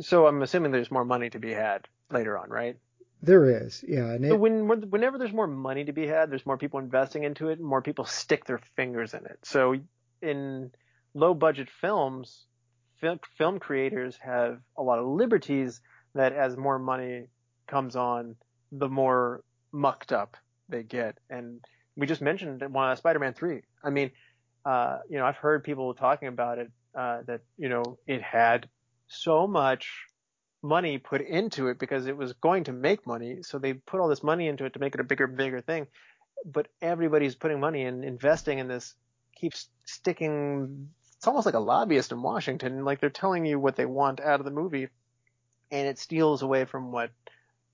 [0.00, 2.78] So I'm assuming there's more money to be had later on, right?
[3.20, 4.10] There is, yeah.
[4.10, 7.50] And so when whenever there's more money to be had, there's more people investing into
[7.50, 9.40] it, and more people stick their fingers in it.
[9.42, 9.76] So
[10.22, 10.70] in
[11.12, 12.46] low budget films,
[13.04, 15.80] film, film creators have a lot of liberties
[16.14, 17.26] that as more money
[17.66, 18.36] comes on,
[18.72, 20.36] the more mucked up
[20.70, 21.18] they get.
[21.28, 21.60] And
[21.96, 23.60] we just mentioned one uh, Spider-Man 3.
[23.84, 24.10] I mean,
[24.64, 28.68] uh, you know, I've heard people talking about it, uh, that, you know, it had
[29.08, 30.06] so much
[30.62, 33.42] money put into it because it was going to make money.
[33.42, 35.88] So they put all this money into it to make it a bigger, bigger thing.
[36.46, 38.94] But everybody's putting money and investing in this
[39.38, 40.88] keeps sticking.
[41.24, 42.84] It's almost like a lobbyist in Washington.
[42.84, 44.88] Like they're telling you what they want out of the movie
[45.70, 47.12] and it steals away from what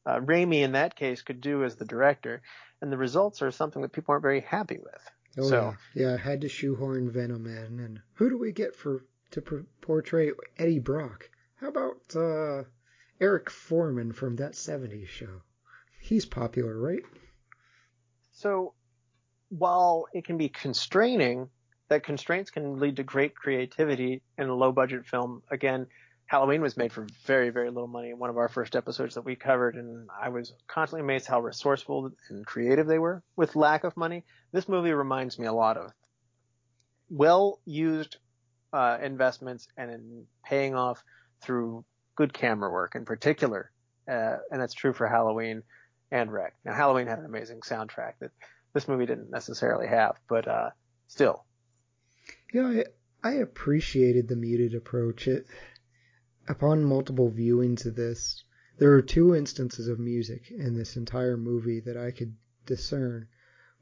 [0.07, 2.43] uh, Raimi in that case could do as the director.
[2.81, 5.11] And the results are something that people aren't very happy with.
[5.37, 6.07] Oh, so, yeah.
[6.11, 7.81] yeah, I had to shoehorn Venom in.
[7.81, 11.29] And who do we get for to portray Eddie Brock?
[11.57, 12.63] How about uh,
[13.21, 15.43] Eric Forman from that 70s show.
[16.01, 17.03] He's popular, right?
[18.31, 18.75] So,
[19.49, 21.51] while it can be constraining,
[21.91, 25.43] that constraints can lead to great creativity in a low budget film.
[25.51, 25.87] Again,
[26.27, 28.15] Halloween was made for very, very little money.
[28.15, 32.13] One of our first episodes that we covered, and I was constantly amazed how resourceful
[32.29, 34.25] and creative they were with lack of money.
[34.53, 35.91] This movie reminds me a lot of
[37.11, 38.19] well used
[38.73, 41.03] uh, investments and in paying off
[41.43, 43.73] through good camera work in particular,
[44.09, 45.65] uh, and that's true for Halloween
[46.13, 46.55] and Rec.
[46.65, 48.31] Now, Halloween had an amazing soundtrack that
[48.75, 50.71] this movie didn't necessarily have, but uh,
[51.09, 51.45] still.
[52.53, 52.83] Yeah,
[53.23, 55.29] I, I appreciated the muted approach.
[55.29, 55.47] It,
[56.49, 58.43] upon multiple viewings of this,
[58.79, 62.35] there are two instances of music in this entire movie that I could
[62.67, 63.29] discern,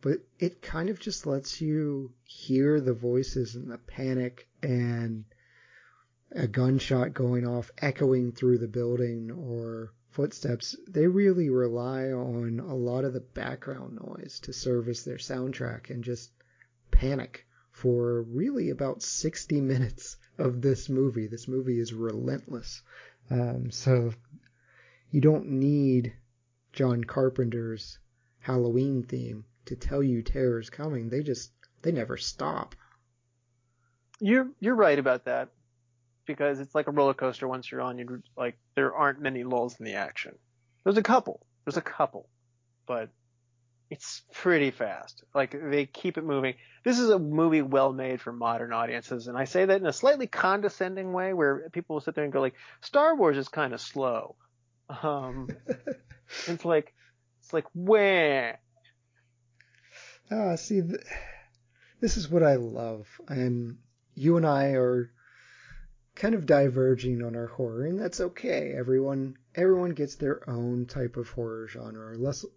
[0.03, 5.25] but it kind of just lets you hear the voices and the panic and
[6.33, 12.75] a gunshot going off echoing through the building or footsteps, they really rely on a
[12.75, 16.33] lot of the background noise to service their soundtrack and just
[16.91, 17.47] panic
[17.81, 21.29] for really about 60 minutes of this movie.
[21.29, 22.83] This movie is relentless.
[23.31, 24.13] Um, so
[25.13, 26.15] you don't need
[26.73, 27.99] John Carpenter's
[28.41, 31.09] Halloween theme to tell you terror's coming.
[31.09, 32.75] They just they never stop.
[34.21, 35.51] You're you're right about that
[36.27, 37.47] because it's like a roller coaster.
[37.47, 40.35] Once you're on, you like there aren't many lulls in the action.
[40.83, 41.47] There's a couple.
[41.65, 42.29] There's a couple,
[42.87, 43.11] but
[43.91, 45.25] it's pretty fast.
[45.35, 46.55] Like they keep it moving.
[46.85, 49.93] This is a movie well made for modern audiences, and I say that in a
[49.93, 53.73] slightly condescending way, where people will sit there and go like, "Star Wars is kind
[53.73, 54.37] of slow."
[55.03, 55.49] Um,
[56.47, 56.95] it's like,
[57.41, 58.61] it's like where.
[60.31, 61.01] Ah, see, th-
[62.01, 63.79] this is what I love, and
[64.15, 65.11] you and I are
[66.19, 68.75] kind of diverging on our horror, and that's okay.
[68.77, 72.17] Everyone everyone gets their own type of horror genre.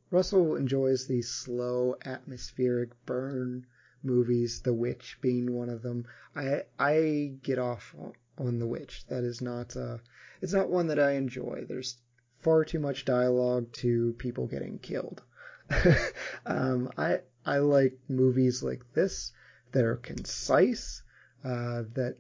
[0.09, 3.67] Russell enjoys these slow, atmospheric burn
[4.01, 6.05] movies, The Witch being one of them.
[6.35, 7.95] I I get off
[8.39, 9.05] on The Witch.
[9.09, 9.99] That is not uh,
[10.41, 11.65] it's not one that I enjoy.
[11.67, 11.97] There's
[12.39, 15.21] far too much dialogue to people getting killed.
[16.47, 19.31] um, I I like movies like this
[19.71, 21.03] that are concise,
[21.43, 22.17] uh, that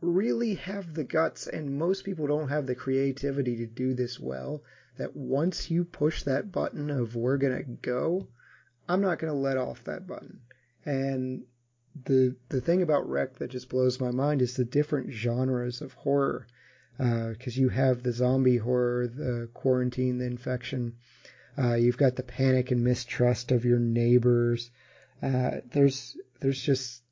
[0.00, 4.62] really have the guts, and most people don't have the creativity to do this well,
[4.96, 8.26] that once you push that button of we're going to go,
[8.88, 10.40] I'm not going to let off that button.
[10.84, 11.44] And
[12.04, 15.92] the the thing about Rec that just blows my mind is the different genres of
[15.94, 16.46] horror.
[16.96, 20.96] Because uh, you have the zombie horror, the quarantine, the infection.
[21.56, 24.70] Uh, you've got the panic and mistrust of your neighbors.
[25.22, 27.02] Uh, there's there's just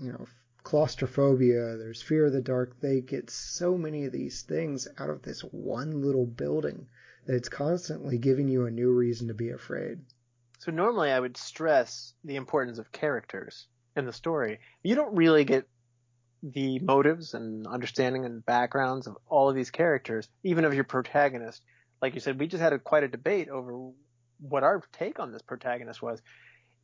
[0.00, 0.26] you know
[0.62, 1.76] claustrophobia.
[1.76, 2.80] There's fear of the dark.
[2.80, 6.86] They get so many of these things out of this one little building
[7.26, 10.00] that it's constantly giving you a new reason to be afraid.
[10.58, 14.60] So normally I would stress the importance of characters in the story.
[14.82, 15.66] You don't really get
[16.42, 21.62] the motives and understanding and backgrounds of all of these characters, even of your protagonist.
[22.00, 23.90] Like you said, we just had a, quite a debate over
[24.40, 26.20] what our take on this protagonist was.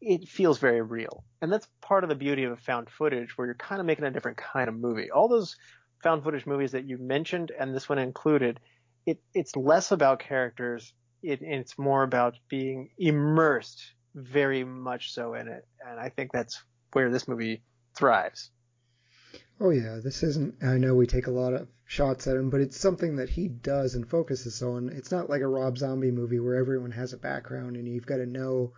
[0.01, 1.25] It feels very real.
[1.43, 4.05] And that's part of the beauty of a found footage where you're kind of making
[4.05, 5.11] a different kind of movie.
[5.11, 5.57] All those
[6.03, 8.61] found footage movies that you mentioned and this one included,
[9.07, 10.93] it, it's less about characters.
[11.23, 15.67] It, it's more about being immersed very much so in it.
[15.85, 17.63] And I think that's where this movie
[17.97, 18.51] thrives.
[19.61, 20.63] Oh yeah, this isn't.
[20.63, 23.49] I know we take a lot of shots at him, but it's something that he
[23.49, 24.89] does and focuses on.
[24.91, 28.19] It's not like a Rob Zombie movie where everyone has a background and you've got
[28.19, 28.73] to know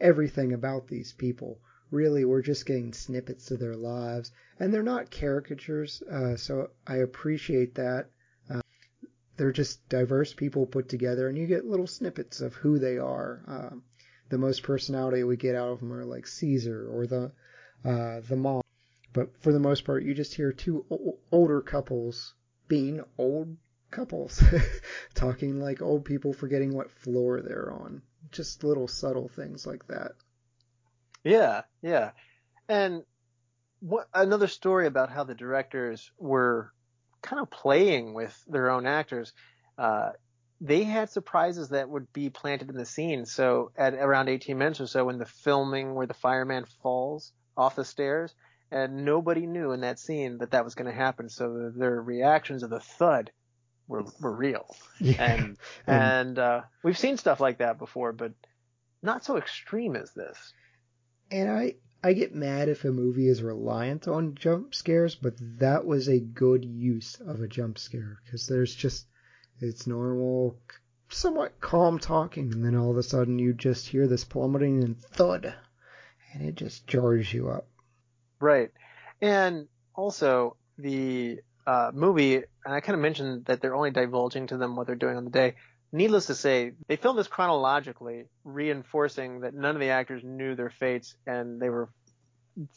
[0.00, 1.60] everything about these people.
[1.90, 6.02] Really, we're just getting snippets of their lives, and they're not caricatures.
[6.02, 8.08] Uh, so I appreciate that.
[8.48, 8.62] Uh,
[9.36, 13.42] they're just diverse people put together, and you get little snippets of who they are.
[13.46, 13.76] Uh,
[14.28, 17.32] the most personality we get out of them are like Caesar or the
[17.84, 18.62] uh, the mom.
[19.12, 22.34] But for the most part, you just hear two o- older couples
[22.66, 23.58] being old
[23.90, 24.42] couples,
[25.14, 28.00] talking like old people, forgetting what floor they're on.
[28.30, 30.12] Just little subtle things like that.
[31.24, 32.12] Yeah, yeah.
[32.68, 33.04] And
[33.80, 36.72] what another story about how the directors were
[37.20, 39.32] kind of playing with their own actors.
[39.78, 40.10] Uh,
[40.60, 43.26] they had surprises that would be planted in the scene.
[43.26, 47.76] So at around 18 minutes or so, in the filming where the fireman falls, off
[47.76, 48.34] the stairs,
[48.70, 51.28] and nobody knew in that scene that that was going to happen.
[51.28, 53.30] So their reactions of the thud
[53.92, 55.22] were were real, yeah.
[55.22, 58.32] and and uh, we've seen stuff like that before, but
[59.02, 60.52] not so extreme as this.
[61.30, 65.86] And I I get mad if a movie is reliant on jump scares, but that
[65.86, 69.06] was a good use of a jump scare because there's just
[69.60, 70.58] it's normal,
[71.08, 75.00] somewhat calm talking, and then all of a sudden you just hear this plummeting and
[75.00, 75.54] thud
[76.32, 77.66] and it just jars you up.
[78.40, 78.70] Right.
[79.20, 82.44] And also the uh, movie, and
[82.74, 85.30] I kind of mentioned that they're only divulging to them what they're doing on the
[85.30, 85.54] day.
[85.92, 90.70] Needless to say, they filmed this chronologically, reinforcing that none of the actors knew their
[90.70, 91.90] fates and they were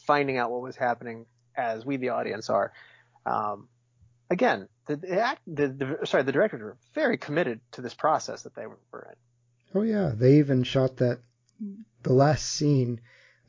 [0.06, 1.26] finding out what was happening
[1.56, 2.72] as we, the audience, are.
[3.24, 3.68] Um,
[4.30, 8.42] again, the, the, act, the, the, sorry, the directors were very committed to this process
[8.42, 9.16] that they were in.
[9.78, 11.20] Oh yeah, they even shot that
[12.02, 13.00] the last scene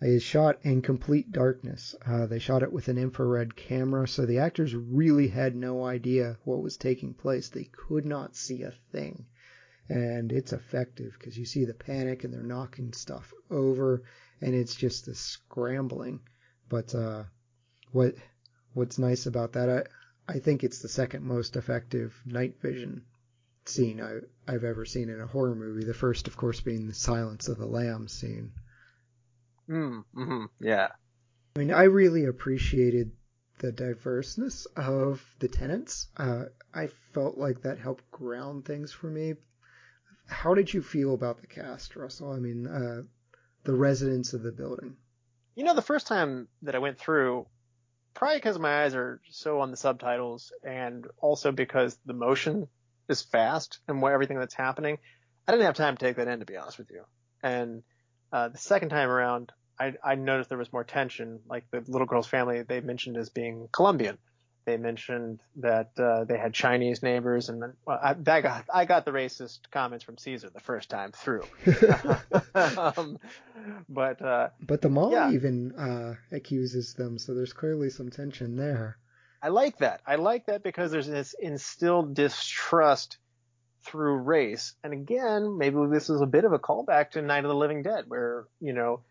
[0.01, 1.95] is shot in complete darkness.
[2.05, 6.37] Uh, they shot it with an infrared camera, so the actors really had no idea
[6.43, 7.49] what was taking place.
[7.49, 9.25] They could not see a thing.
[9.89, 14.03] And it's effective because you see the panic and they're knocking stuff over,
[14.41, 16.19] and it's just a scrambling.
[16.69, 17.23] But uh,
[17.91, 18.15] what
[18.73, 19.83] what's nice about that, I
[20.31, 23.03] I think it's the second most effective night vision
[23.65, 25.85] scene I, I've ever seen in a horror movie.
[25.85, 28.51] The first, of course, being the Silence of the Lambs scene.
[29.69, 30.89] Mm, hmm yeah.
[31.55, 33.11] I mean, I really appreciated
[33.59, 36.07] the diverseness of the tenants.
[36.15, 39.33] Uh, I felt like that helped ground things for me.
[40.27, 42.31] How did you feel about the cast, Russell?
[42.31, 43.01] I mean, uh,
[43.63, 44.97] the residents of the building.
[45.55, 47.47] You know, the first time that I went through,
[48.13, 52.67] probably because my eyes are so on the subtitles, and also because the motion
[53.09, 54.99] is fast and what everything that's happening,
[55.47, 57.03] I didn't have time to take that in, to be honest with you.
[57.41, 57.83] And
[58.31, 61.39] uh, the second time around, I, I noticed there was more tension.
[61.47, 64.17] Like the little girl's family, they mentioned as being Colombian.
[64.65, 69.11] They mentioned that uh, they had Chinese neighbors, and well, I, got I got the
[69.11, 71.43] racist comments from Caesar the first time through.
[72.53, 73.17] um,
[73.87, 75.31] but uh, but the mom yeah.
[75.31, 78.97] even uh, accuses them, so there's clearly some tension there.
[79.41, 80.01] I like that.
[80.05, 83.19] I like that because there's this instilled distrust
[83.87, 84.73] through race.
[84.83, 87.81] And again, maybe this is a bit of a callback to Night of the Living
[87.81, 89.01] Dead, where you know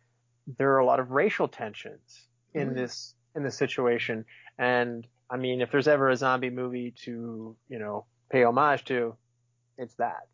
[0.58, 2.76] there are a lot of racial tensions in mm-hmm.
[2.76, 4.24] this in this situation.
[4.58, 9.16] And I mean, if there's ever a zombie movie to you know pay homage to,
[9.78, 10.28] it's that.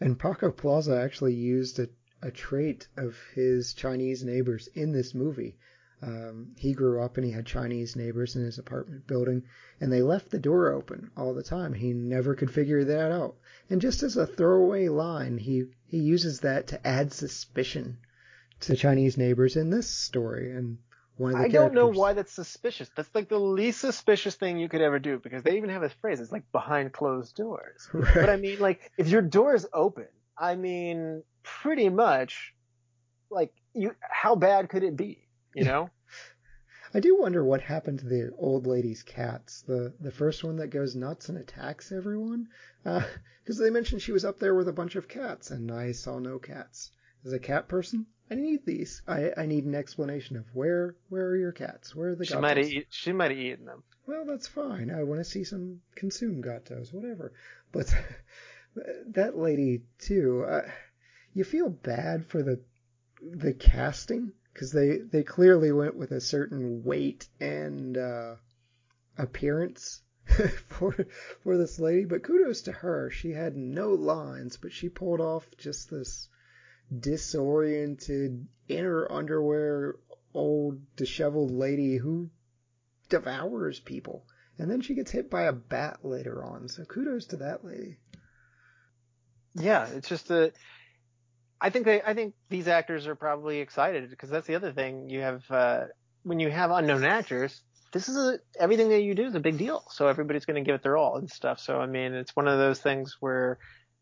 [0.00, 1.88] And Paco Plaza actually used a,
[2.22, 5.56] a trait of his Chinese neighbors in this movie.
[6.02, 9.44] Um, he grew up and he had Chinese neighbors in his apartment building,
[9.80, 11.72] and they left the door open all the time.
[11.72, 13.36] He never could figure that out.
[13.70, 17.98] And just as a throwaway line, he, he uses that to add suspicion
[18.60, 20.50] to Chinese neighbors in this story.
[20.50, 20.78] And
[21.16, 22.90] one of the I don't know why that's suspicious.
[22.96, 25.88] That's like the least suspicious thing you could ever do because they even have a
[25.88, 26.18] phrase.
[26.18, 27.88] It's like behind closed doors.
[27.94, 28.14] Right.
[28.14, 32.54] But I mean, like, if your door is open, I mean, pretty much,
[33.30, 35.21] like, you, how bad could it be?
[35.54, 35.90] You know?
[36.94, 39.62] I do wonder what happened to the old lady's cats.
[39.62, 42.48] The the first one that goes nuts and attacks everyone.
[42.84, 46.18] Because they mentioned she was up there with a bunch of cats, and I saw
[46.18, 46.90] no cats.
[47.24, 49.00] As a cat person, I need these.
[49.06, 51.94] I, I need an explanation of where where are your cats?
[51.94, 53.84] Where are the she might have eat, she might have eaten them.
[54.06, 54.90] Well, that's fine.
[54.90, 57.32] I want to see some consume gatos, whatever.
[57.70, 57.94] But
[59.08, 60.44] that lady too.
[60.46, 60.68] Uh,
[61.32, 62.60] you feel bad for the
[63.22, 68.36] the casting because they they clearly went with a certain weight and uh,
[69.16, 70.02] appearance
[70.68, 71.06] for
[71.42, 72.04] for this lady.
[72.04, 73.10] But kudos to her.
[73.10, 76.28] She had no lines, but she pulled off just this
[76.96, 79.96] disoriented, in her underwear,
[80.34, 82.30] old disheveled lady who
[83.08, 84.26] devours people.
[84.58, 86.68] And then she gets hit by a bat later on.
[86.68, 87.98] So kudos to that lady.
[89.54, 90.52] Yeah, it's just a.
[91.62, 95.08] I think they, I think these actors are probably excited because that's the other thing
[95.08, 95.84] you have uh,
[96.24, 97.62] when you have unknown actors.
[97.92, 100.66] This is a, everything that you do is a big deal, so everybody's going to
[100.66, 101.60] give it their all and stuff.
[101.60, 103.58] So I mean, it's one of those things where,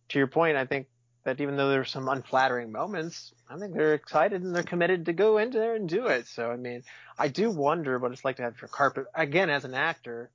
[0.08, 0.86] to your point, I think
[1.24, 5.12] that even though there's some unflattering moments, I think they're excited and they're committed to
[5.12, 6.28] go in there and do it.
[6.28, 6.82] So I mean,
[7.18, 10.30] I do wonder what it's like to have your carpet again as an actor.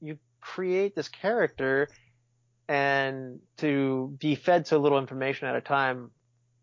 [0.00, 1.88] You create this character
[2.68, 6.10] and to be fed so little information at a time.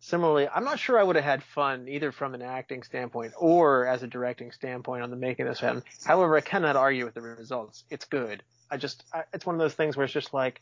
[0.05, 3.87] Similarly, I'm not sure I would have had fun either from an acting standpoint or
[3.87, 5.81] as a directing standpoint on the making of this film.
[6.05, 7.83] However, I cannot argue with the results.
[7.89, 8.43] It's good.
[8.69, 10.61] I just, I, it's one of those things where it's just like,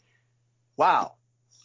[0.77, 1.15] wow,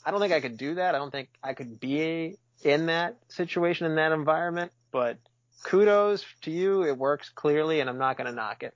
[0.04, 0.96] I don't think I could do that.
[0.96, 5.18] I don't think I could be in that situation, in that environment, but
[5.62, 6.82] kudos to you.
[6.82, 8.74] It works clearly and I'm not going to knock it.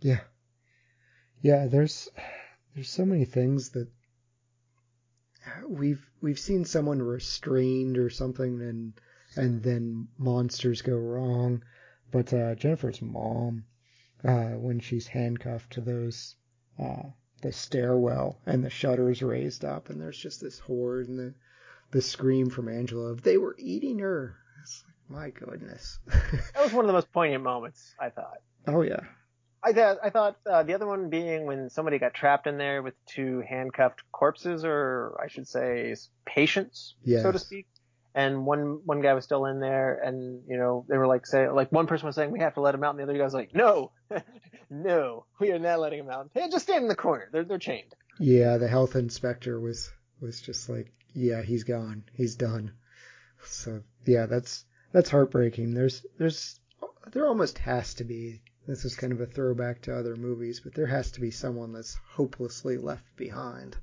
[0.00, 0.20] Yeah.
[1.40, 2.10] Yeah, there's
[2.74, 3.88] there's so many things that
[5.68, 8.92] we've we've seen someone restrained or something and
[9.36, 11.62] and then monsters go wrong.
[12.10, 13.64] But uh, Jennifer's mom,
[14.24, 16.36] uh, when she's handcuffed to those
[16.78, 17.02] uh,
[17.42, 21.34] the stairwell and the shutters raised up and there's just this horde and the
[21.90, 24.36] the scream from Angela of they were eating her.
[24.62, 25.98] It's like, my goodness.
[26.06, 28.38] That was one of the most poignant moments, I thought.
[28.66, 29.00] oh yeah.
[29.64, 32.82] I thought, I thought uh, the other one being when somebody got trapped in there
[32.82, 35.94] with two handcuffed corpses, or I should say
[36.26, 37.22] patients, Yes.
[37.22, 37.66] so to speak.
[38.16, 41.48] And one one guy was still in there, and you know they were like say
[41.48, 43.24] like one person was saying we have to let him out, and the other guy
[43.24, 43.90] was like no,
[44.70, 46.30] no, we are not letting him out.
[46.32, 47.28] Hey, just stand in the corner.
[47.32, 47.92] They're they're chained.
[48.20, 49.90] Yeah, the health inspector was
[50.20, 52.74] was just like, yeah, he's gone, he's done.
[53.44, 55.74] So yeah, that's that's heartbreaking.
[55.74, 56.60] There's there's
[57.12, 58.42] there almost has to be.
[58.66, 61.74] This is kind of a throwback to other movies, but there has to be someone
[61.74, 63.76] that's hopelessly left behind.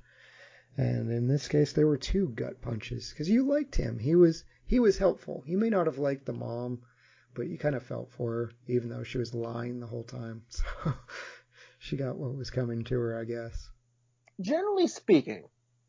[0.75, 3.99] And in this case, there were two gut punches because you liked him.
[3.99, 5.43] He was he was helpful.
[5.45, 6.81] You may not have liked the mom,
[7.35, 10.43] but you kind of felt for her, even though she was lying the whole time.
[10.83, 10.93] So
[11.77, 13.69] she got what was coming to her, I guess.
[14.39, 15.43] Generally speaking,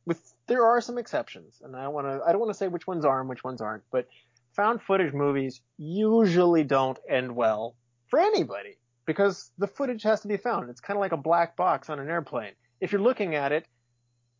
[0.04, 2.86] with there are some exceptions, and I want to I don't want to say which
[2.86, 4.06] ones are and which ones aren't, but
[4.54, 7.74] found footage movies usually don't end well
[8.08, 8.76] for anybody
[9.06, 10.70] because the footage has to be found.
[10.70, 12.52] It's kind of like a black box on an airplane.
[12.80, 13.66] If you're looking at it,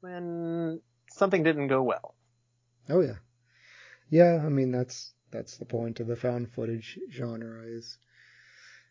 [0.03, 2.15] then something didn't go well.
[2.89, 3.17] Oh yeah,
[4.11, 4.43] yeah.
[4.45, 7.99] I mean that's that's the point of the found footage genre is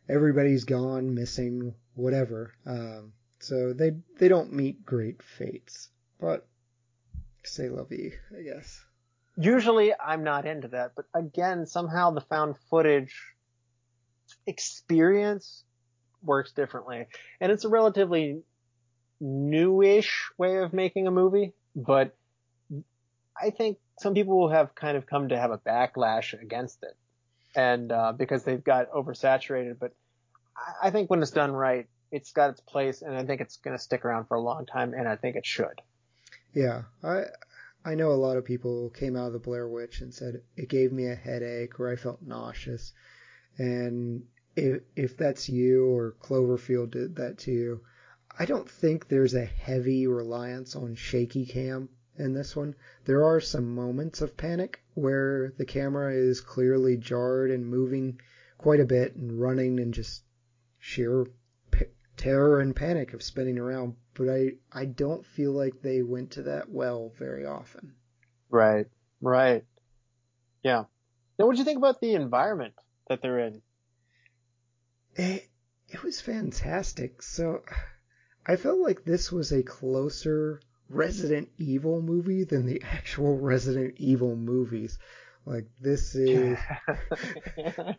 [0.10, 2.54] everybody's gone, missing, whatever.
[2.66, 6.48] Um, so they they don't meet great fates, but
[7.44, 8.84] say la vie, I guess.
[9.38, 13.16] Usually I'm not into that, but again, somehow the found footage
[14.46, 15.64] experience
[16.24, 17.08] works differently.
[17.40, 18.42] And it's a relatively
[19.20, 22.16] newish way of making a movie, but
[23.40, 26.96] I think some people have kind of come to have a backlash against it.
[27.56, 29.94] And, uh, because they've got oversaturated, but
[30.56, 33.58] I, I think when it's done right, it's got its place and I think it's
[33.58, 35.82] going to stick around for a long time and I think it should.
[36.54, 37.24] Yeah, I
[37.84, 40.70] I know a lot of people came out of the Blair Witch and said it
[40.70, 42.94] gave me a headache or I felt nauseous.
[43.58, 44.24] And
[44.56, 47.82] if if that's you or Cloverfield did that to you,
[48.38, 52.76] I don't think there's a heavy reliance on shaky cam in this one.
[53.06, 58.20] There are some moments of panic where the camera is clearly jarred and moving
[58.58, 60.24] quite a bit and running and just
[60.80, 61.26] sheer
[61.72, 61.86] p-
[62.18, 63.96] terror and panic of spinning around.
[64.14, 67.94] But I, I don't feel like they went to that well very often.
[68.50, 68.88] Right.
[69.22, 69.64] Right.
[70.64, 70.84] Yeah.
[71.40, 72.74] Now, what do you think about the environment
[73.12, 73.62] that they're in?
[75.16, 75.50] It,
[75.90, 77.22] it was fantastic.
[77.22, 77.62] So
[78.46, 84.38] I felt like this was a closer Resident Evil movie than the actual Resident Evil
[84.38, 84.98] movies.
[85.46, 86.58] Like this is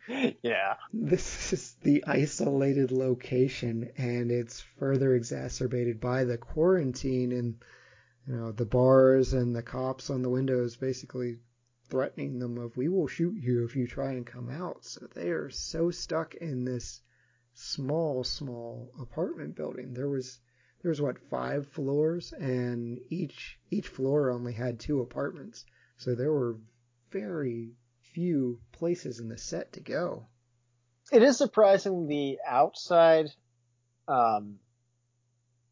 [0.43, 0.77] yeah.
[0.95, 7.57] This is the isolated location and it's further exacerbated by the quarantine and
[8.27, 11.39] you know the bars and the cops on the windows basically
[11.93, 14.82] threatening them of we will shoot you if you try and come out.
[14.82, 17.03] So they are so stuck in this
[17.53, 19.93] small small apartment building.
[19.93, 20.40] There was
[20.80, 25.66] there was what five floors and each each floor only had two apartments.
[25.99, 26.57] So there were
[27.11, 27.72] very
[28.14, 30.28] few places in the set to go.
[31.12, 33.26] It is surprising the outside
[34.09, 34.61] um,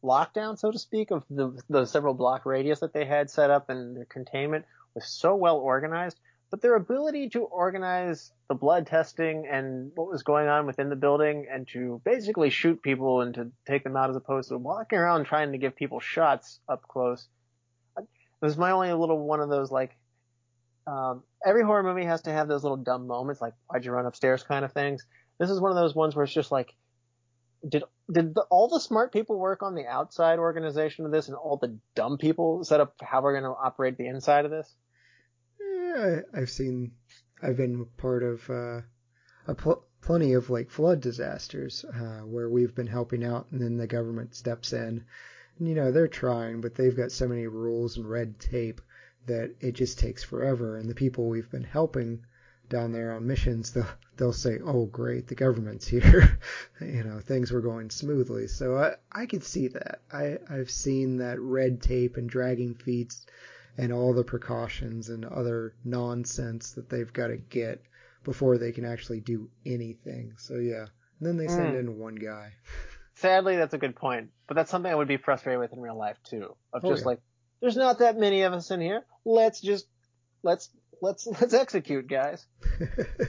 [0.03, 3.71] lockdown, so to speak, of the, the several block radius that they had set up
[3.71, 4.65] and their containment
[4.95, 6.19] was so well organized.
[6.49, 10.97] But their ability to organize the blood testing and what was going on within the
[10.97, 14.99] building and to basically shoot people and to take them out as opposed to walking
[14.99, 17.29] around trying to give people shots up close.
[17.97, 18.05] It
[18.41, 19.95] was my only little one of those like
[20.87, 24.05] um, every horror movie has to have those little dumb moments, like "Why'd you run
[24.05, 25.05] upstairs?" kind of things.
[25.39, 26.73] This is one of those ones where it's just like,
[27.67, 31.37] did did the, all the smart people work on the outside organization of this, and
[31.37, 34.73] all the dumb people set up how we're going to operate the inside of this?
[35.59, 36.91] Yeah, I've seen,
[37.41, 38.81] I've been part of uh,
[39.47, 43.77] a pl- plenty of like flood disasters uh, where we've been helping out, and then
[43.77, 45.05] the government steps in.
[45.59, 48.81] And, you know, they're trying, but they've got so many rules and red tape
[49.27, 50.77] that it just takes forever.
[50.77, 52.25] And the people we've been helping
[52.71, 53.85] down there on missions, they'll,
[54.17, 56.39] they'll say, oh, great, the government's here.
[56.81, 58.47] you know, things were going smoothly.
[58.47, 60.01] So I, I could see that.
[60.11, 63.13] I, I've seen that red tape and dragging feet
[63.77, 67.83] and all the precautions and other nonsense that they've got to get
[68.23, 70.33] before they can actually do anything.
[70.37, 70.85] So yeah.
[71.19, 71.79] And then they send mm.
[71.79, 72.53] in one guy.
[73.15, 74.29] Sadly, that's a good point.
[74.47, 76.55] But that's something I would be frustrated with in real life too.
[76.73, 77.09] Of oh, just yeah.
[77.09, 77.19] like,
[77.59, 79.05] there's not that many of us in here.
[79.25, 79.85] Let's just
[80.43, 80.69] let's
[81.01, 82.45] let's let's execute, guys.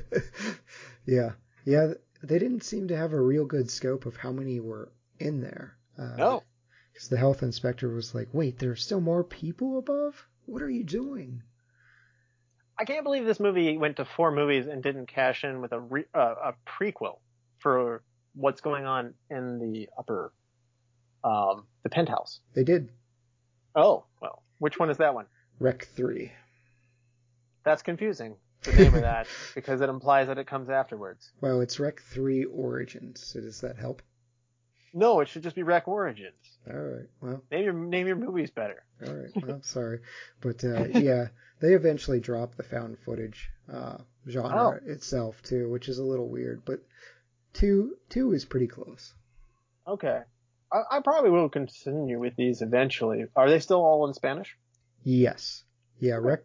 [1.07, 1.31] yeah,
[1.65, 1.95] yeah.
[2.23, 5.77] They didn't seem to have a real good scope of how many were in there.
[5.99, 6.43] Uh, no,
[6.93, 10.27] because the health inspector was like, "Wait, there's still more people above.
[10.47, 11.43] What are you doing?"
[12.79, 15.81] I can't believe this movie went to four movies and didn't cash in with a
[15.81, 17.19] re, uh, a prequel
[17.59, 18.03] for
[18.35, 20.33] what's going on in the upper
[21.23, 22.41] um, the penthouse.
[22.55, 22.91] They did.
[23.75, 25.27] Oh, well, which one is that one?
[25.59, 26.33] Rec 3.
[27.65, 31.31] That's confusing, the name of that, because it implies that it comes afterwards.
[31.41, 34.03] Well, it's Rec 3 Origins, so does that help?
[34.95, 36.59] No, it should just be Rec Origins.
[36.69, 37.09] All right.
[37.21, 38.85] Well, name your name your movies better.
[39.07, 39.31] All right.
[39.35, 40.01] Well, sorry,
[40.41, 41.29] but uh, yeah,
[41.61, 43.99] they eventually dropped the found footage uh,
[44.29, 44.91] genre oh.
[44.91, 46.63] itself too, which is a little weird.
[46.65, 46.81] But
[47.55, 49.15] two two is pretty close.
[49.87, 50.21] Okay.
[50.71, 53.25] I, I probably will continue with these eventually.
[53.35, 54.57] Are they still all in Spanish?
[55.03, 55.65] Yes.
[55.99, 56.41] Yeah, Rec,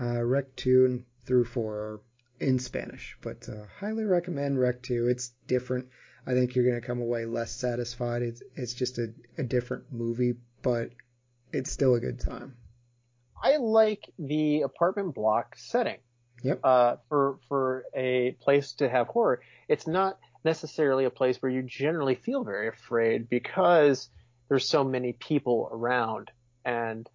[0.00, 2.00] uh, Rec 2 through 4 are
[2.40, 5.08] in Spanish, but uh, highly recommend Rec 2.
[5.08, 5.88] It's different.
[6.26, 8.22] I think you're going to come away less satisfied.
[8.22, 10.90] It's, it's just a, a different movie, but
[11.52, 12.56] it's still a good time.
[13.42, 15.98] I like the apartment block setting.
[16.42, 16.60] Yep.
[16.62, 21.62] Uh, for for a place to have horror, it's not necessarily a place where you
[21.62, 24.08] generally feel very afraid because
[24.48, 26.30] there's so many people around.
[26.64, 27.08] And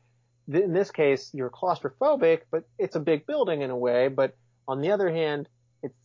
[0.52, 4.08] in this case, you're claustrophobic, but it's a big building in a way.
[4.08, 4.36] But
[4.68, 5.48] on the other hand,
[5.84, 5.96] it's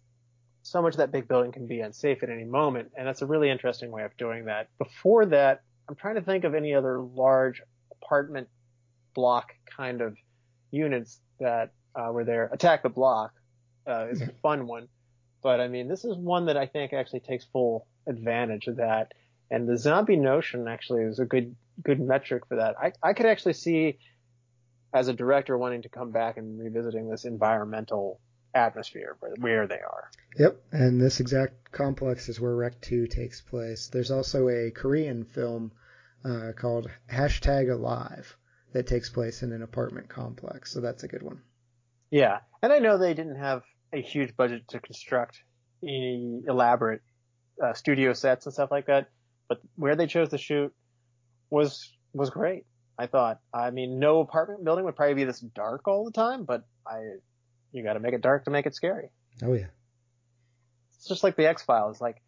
[0.62, 2.92] so much that big building can be unsafe at any moment.
[2.97, 4.68] And that's a really interesting way of doing that.
[4.78, 7.62] Before that, I'm trying to think of any other large
[8.03, 8.49] apartment
[9.14, 10.16] block kind of
[10.70, 12.51] units that uh, were there.
[12.53, 13.32] Attack the Block
[13.86, 14.88] uh, is a fun one.
[15.42, 19.12] But I mean, this is one that I think actually takes full advantage of that.
[19.51, 22.76] And the zombie notion actually is a good good metric for that.
[22.80, 23.99] I, I could actually see
[24.95, 28.20] as a director wanting to come back and revisiting this environmental
[28.55, 30.11] atmosphere where, where they are.
[30.38, 33.88] Yep, and this exact complex is where Rec 2 takes place.
[33.92, 35.72] There's also a Korean film
[36.24, 38.36] uh, called Hashtag Alive
[38.72, 41.42] that takes place in an apartment complex, so that's a good one.
[42.11, 45.42] Yeah, and I know they didn't have a huge budget to construct
[45.82, 47.03] any elaborate
[47.62, 49.09] uh, studio sets and stuff like that.
[49.49, 50.72] But where they chose to shoot
[51.51, 52.64] was was great.
[52.99, 53.40] I thought.
[53.53, 57.01] I mean, no apartment building would probably be this dark all the time, but I,
[57.72, 59.11] you got to make it dark to make it scary.
[59.42, 59.66] Oh yeah.
[60.97, 62.01] It's just like the X Files.
[62.01, 62.22] Like,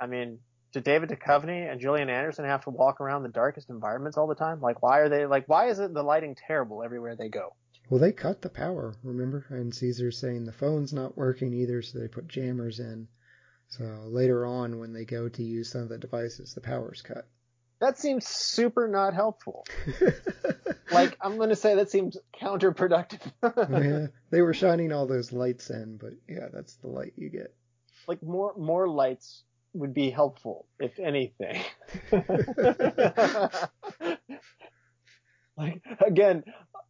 [0.00, 0.38] I mean,
[0.72, 4.34] did David Duchovny and Gillian Anderson have to walk around the darkest environments all the
[4.34, 4.60] time?
[4.60, 5.48] Like, why are they like?
[5.48, 7.54] Why is it the lighting terrible everywhere they go?
[7.88, 9.46] Well, they cut the power, remember?
[9.50, 13.08] And Caesar's saying the phone's not working either, so they put jammers in.
[13.68, 17.26] So later on, when they go to use some of the devices, the power's cut.
[17.80, 19.66] That seems super not helpful.
[20.92, 23.32] like I'm gonna say that seems counterproductive.
[23.82, 27.54] yeah, they were shining all those lights in, but yeah, that's the light you get.
[28.06, 31.62] Like more more lights would be helpful, if anything.
[35.56, 36.44] like again,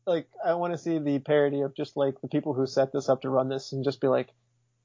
[0.06, 3.08] like I want to see the parody of just like the people who set this
[3.08, 4.30] up to run this and just be like,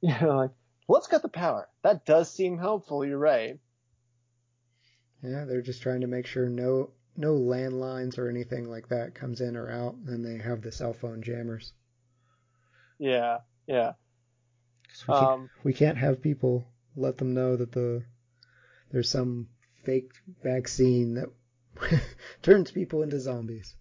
[0.02, 0.52] you know, like
[0.88, 1.68] let's cut the power.
[1.84, 3.04] That does seem helpful.
[3.04, 3.58] You're right.
[5.26, 9.42] Yeah, they're just trying to make sure no no landlines or anything like that comes
[9.42, 11.74] in or out, and they have the cell phone jammers.
[13.00, 13.94] Yeah, yeah.
[15.08, 18.04] We, um, can't, we can't have people let them know that the
[18.92, 19.48] there's some
[19.84, 20.12] fake
[20.44, 21.30] vaccine that
[22.42, 23.76] turns people into zombies.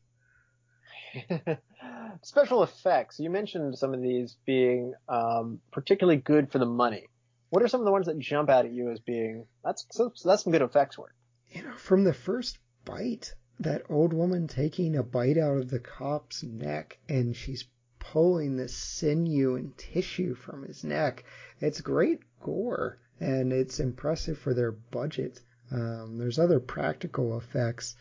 [2.23, 3.21] Special effects.
[3.21, 7.09] You mentioned some of these being um, particularly good for the money.
[7.51, 9.87] What are some of the ones that jump out at you as being that's
[10.25, 11.15] that's some good effects work?
[11.55, 15.79] You know, from the first bite, that old woman taking a bite out of the
[15.79, 17.69] cop's neck, and she's
[18.01, 21.25] pulling the sinew and tissue from his neck.
[21.61, 25.41] It's great gore, and it's impressive for their budget.
[25.71, 27.95] Um, there's other practical effects.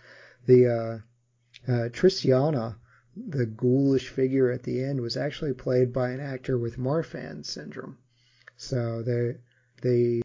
[0.48, 0.68] The
[1.68, 2.78] uh, uh, Tristana,
[3.16, 8.00] the ghoulish figure at the end, was actually played by an actor with Marfan syndrome.
[8.58, 9.38] So they
[9.84, 10.24] they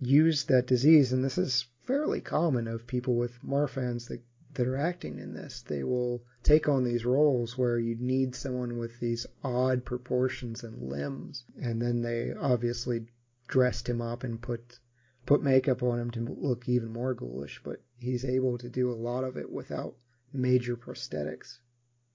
[0.00, 4.22] used that disease, and this is fairly common of people with Marfan's that
[4.54, 5.62] that are acting in this.
[5.62, 10.88] They will take on these roles where you need someone with these odd proportions and
[10.88, 13.06] limbs, and then they obviously
[13.48, 14.78] dressed him up and put
[15.26, 19.02] put makeup on him to look even more ghoulish, but he's able to do a
[19.08, 19.96] lot of it without
[20.32, 21.58] major prosthetics.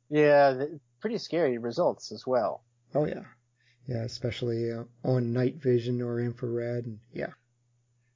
[0.10, 0.68] Yeah,
[1.02, 2.64] pretty scary results as well.
[2.94, 3.26] Oh yeah,
[3.88, 7.34] yeah, especially uh, on night vision or infrared, and yeah.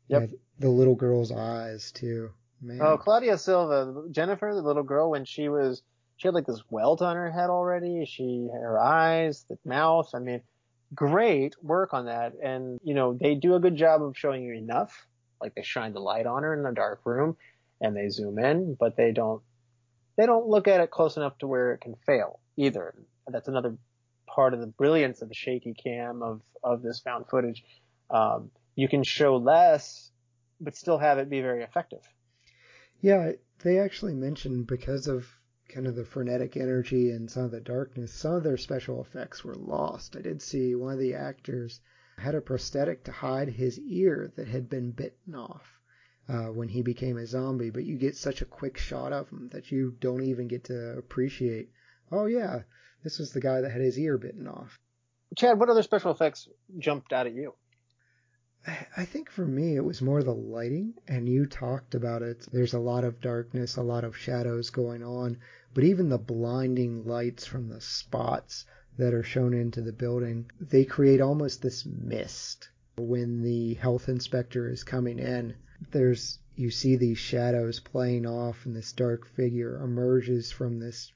[0.10, 0.30] Yep.
[0.30, 2.32] Yeah, the little girl's eyes too.
[2.62, 2.82] Man.
[2.82, 5.82] Oh, Claudia Silva, Jennifer, the little girl, when she was,
[6.18, 8.05] she had like this welt on her head already.
[8.05, 10.10] She, her eyes, the mouth.
[10.14, 10.41] I mean,
[10.93, 12.34] great work on that.
[12.43, 15.07] And, you know, they do a good job of showing you enough.
[15.41, 17.38] Like they shine the light on her in a dark room
[17.80, 19.41] and they zoom in, but they don't,
[20.18, 22.93] they don't look at it close enough to where it can fail either.
[23.26, 23.78] That's another
[24.28, 27.64] part of the brilliance of the shaky cam of, of this found footage.
[28.10, 30.09] Um, you can show less,
[30.61, 31.99] but still have it be very effective.
[33.01, 35.27] Yeah, they actually mentioned because of
[35.67, 39.43] kind of the frenetic energy and some of the darkness, some of their special effects
[39.43, 40.15] were lost.
[40.15, 41.82] I did see one of the actors
[42.17, 45.80] had a prosthetic to hide his ear that had been bitten off
[46.30, 49.49] uh, when he became a zombie, but you get such a quick shot of him
[49.51, 51.69] that you don't even get to appreciate,
[52.13, 52.61] oh yeah,
[53.03, 54.80] this was the guy that had his ear bitten off.
[55.36, 57.53] Chad, what other special effects jumped out at you?
[58.97, 62.45] I think for me it was more the lighting, and you talked about it.
[62.51, 65.38] There's a lot of darkness, a lot of shadows going on,
[65.74, 68.66] but even the blinding lights from the spots
[68.97, 72.68] that are shown into the building, they create almost this mist.
[72.97, 75.53] When the health inspector is coming in,
[75.91, 81.14] there's you see these shadows playing off, and this dark figure emerges from this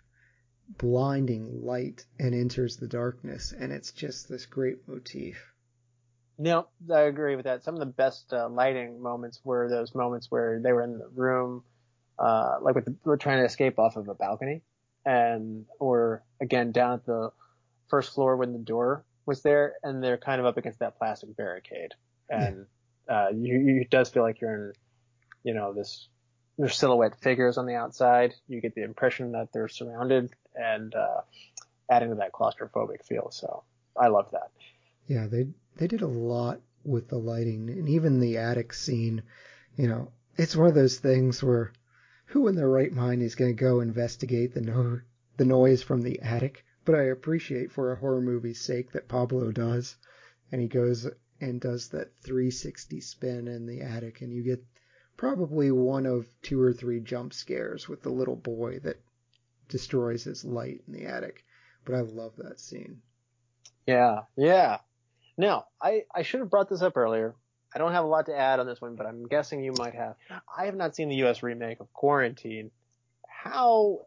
[0.78, 5.53] blinding light and enters the darkness, and it's just this great motif.
[6.38, 7.64] No, I agree with that.
[7.64, 11.08] Some of the best uh, lighting moments were those moments where they were in the
[11.08, 11.64] room,
[12.18, 14.62] uh, like with the, we're trying to escape off of a balcony,
[15.06, 17.32] and or again down at the
[17.90, 21.36] first floor when the door was there, and they're kind of up against that plastic
[21.38, 21.94] barricade,
[22.30, 22.66] and
[23.08, 24.74] uh, you, you it does feel like you're in,
[25.44, 26.08] you know, this
[26.58, 28.34] there's silhouette figures on the outside.
[28.48, 31.22] You get the impression that they're surrounded, and uh,
[31.90, 33.30] adding to that claustrophobic feel.
[33.32, 33.64] So
[33.96, 34.50] I love that.
[35.08, 39.24] Yeah, they they did a lot with the lighting and even the attic scene.
[39.76, 41.72] You know, it's one of those things where
[42.26, 45.02] who in their right mind is going to go investigate the no-
[45.38, 46.66] the noise from the attic?
[46.86, 49.96] But I appreciate for a horror movie's sake that Pablo does,
[50.52, 51.08] and he goes
[51.40, 54.64] and does that 360 spin in the attic, and you get
[55.18, 59.00] probably one of two or three jump scares with the little boy that
[59.70, 61.44] destroys his light in the attic.
[61.86, 63.02] But I love that scene.
[63.86, 64.80] Yeah, yeah.
[65.38, 67.36] Now, I, I should have brought this up earlier.
[67.74, 69.96] I don't have a lot to add on this one, but I'm guessing you might
[69.96, 70.16] have.
[70.56, 72.70] I have not seen the US remake of Quarantine.
[73.28, 74.06] How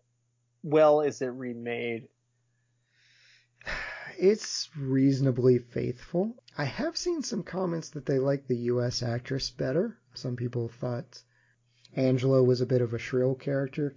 [0.62, 2.08] well is it remade?
[4.18, 6.36] It's reasonably faithful.
[6.56, 9.98] I have seen some comments that they like the US actress better.
[10.14, 11.22] Some people thought
[11.94, 13.94] Angela was a bit of a shrill character.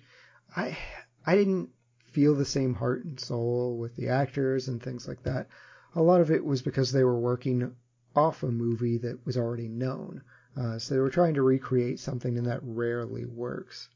[0.54, 0.78] I
[1.26, 1.70] I didn't
[2.12, 5.48] feel the same heart and soul with the actors and things like that
[5.96, 7.76] a lot of it was because they were working
[8.16, 10.22] off a movie that was already known.
[10.58, 13.90] Uh, so they were trying to recreate something and that rarely works.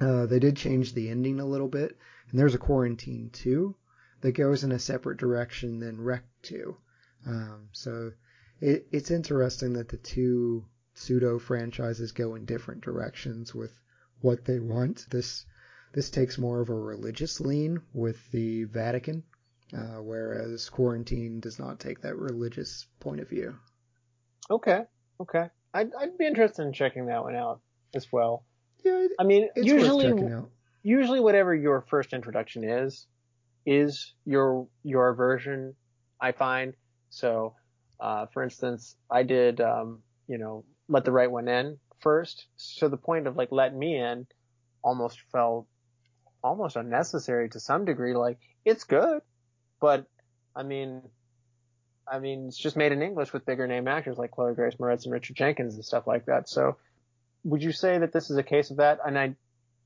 [0.00, 1.96] Uh, they did change the ending a little bit,
[2.30, 3.74] and there's a Quarantine 2
[4.22, 6.76] that goes in a separate direction than Rec 2.
[7.26, 8.12] Um, so
[8.60, 10.64] it, it's interesting that the two
[10.94, 13.72] pseudo franchises go in different directions with
[14.20, 15.06] what they want.
[15.10, 15.44] This
[15.92, 19.24] this takes more of a religious lean with the Vatican,
[19.76, 23.56] uh, whereas Quarantine does not take that religious point of view.
[24.50, 24.82] Okay,
[25.20, 25.46] okay.
[25.74, 27.60] I'd, I'd be interested in checking that one out
[27.94, 28.44] as well.
[28.84, 30.50] Yeah, I mean, usually, worth checking out.
[30.82, 33.06] usually whatever your first introduction is,
[33.64, 35.74] is your your version.
[36.20, 36.74] I find
[37.10, 37.54] so.
[38.00, 42.46] Uh, for instance, I did, um, you know, let the right one in first.
[42.56, 44.26] So the point of like let me in
[44.82, 45.68] almost felt
[46.42, 48.14] almost unnecessary to some degree.
[48.14, 49.22] Like it's good,
[49.82, 50.06] but
[50.54, 51.02] I mean,
[52.10, 55.04] I mean, it's just made in English with bigger name actors like Chloe Grace Moretz
[55.04, 56.48] and Richard Jenkins and stuff like that.
[56.48, 56.76] So
[57.42, 59.00] would you say that this is a case of that?
[59.04, 59.34] And I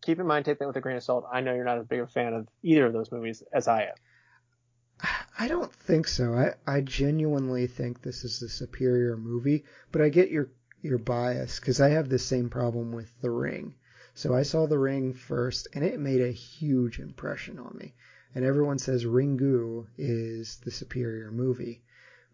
[0.03, 1.24] keep in mind, take that with a grain of salt.
[1.32, 3.84] I know you're not as big a fan of either of those movies as I
[3.84, 5.09] am.
[5.38, 6.34] I don't think so.
[6.34, 10.51] I, I genuinely think this is the superior movie, but I get your
[10.82, 13.74] your bias because I have the same problem with The Ring.
[14.12, 17.94] So I saw The Ring first, and it made a huge impression on me.
[18.37, 21.82] And everyone says Ringu is the superior movie,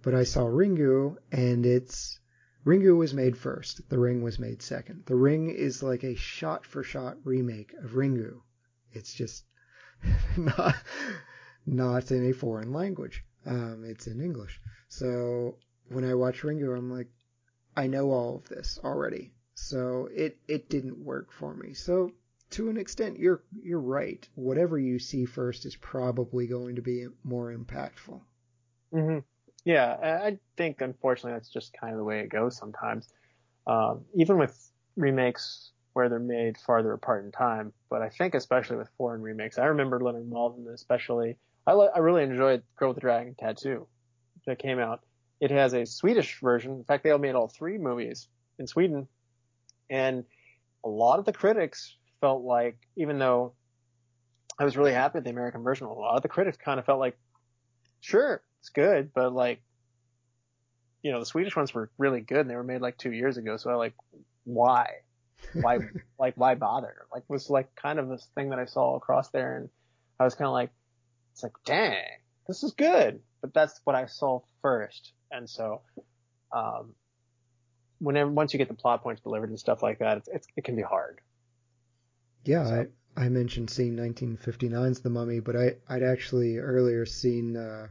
[0.03, 2.19] but I saw Ringu, and it's
[2.67, 3.89] Ringu was made first.
[3.89, 5.05] The Ring was made second.
[5.07, 8.41] The Ring is like a shot-for-shot remake of Ringu.
[8.91, 9.45] It's just
[10.37, 10.75] not
[11.67, 13.25] not in a foreign language.
[13.47, 14.61] Um, it's in English.
[14.89, 17.13] So when I watch Ringu, I'm like,
[17.77, 19.35] I know all of this already.
[19.55, 21.75] So it it didn't work for me.
[21.75, 22.11] So
[22.53, 24.27] to an extent, you're you're right.
[24.35, 28.21] Whatever you see first is probably going to be more impactful.
[28.95, 29.19] Mm-hmm.
[29.65, 33.09] Yeah, I think unfortunately that's just kind of the way it goes sometimes.
[33.67, 38.77] Um, even with remakes where they're made farther apart in time, but I think especially
[38.77, 41.37] with foreign remakes, I remember Leonard Maltin especially.
[41.67, 43.87] I I really enjoyed Girl with the Dragon Tattoo
[44.47, 45.05] that came out.
[45.41, 46.73] It has a Swedish version.
[46.73, 48.29] In fact, they all made all three movies
[48.59, 49.07] in Sweden,
[49.89, 50.25] and
[50.85, 53.53] a lot of the critics felt like, even though
[54.59, 56.87] I was really happy with the American version, a lot of the critics kind of
[56.87, 57.19] felt like,
[58.01, 59.61] sure, it's good, but like,
[61.03, 63.37] you know, the Swedish ones were really good and they were made like two years
[63.37, 63.57] ago.
[63.57, 63.95] So I like,
[64.45, 64.87] why?
[65.53, 65.79] Why,
[66.19, 67.07] like, why bother?
[67.13, 69.69] Like, was like kind of this thing that I saw across there and
[70.21, 70.71] I was kind of like,
[71.33, 72.05] it's like, dang,
[72.47, 73.21] this is good.
[73.41, 75.13] But that's what I saw first.
[75.33, 75.83] And so,
[76.55, 76.95] um,
[77.99, 80.63] whenever, once you get the plot points delivered and stuff like that, it's, it's it
[80.63, 81.21] can be hard.
[82.45, 82.75] Yeah, So-
[83.17, 87.89] I I mentioned seeing 1959's The Mummy, but I I'd actually earlier seen uh,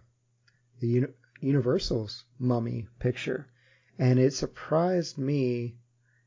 [0.80, 3.48] the Uni- Universal's Mummy picture,
[4.00, 5.78] and it surprised me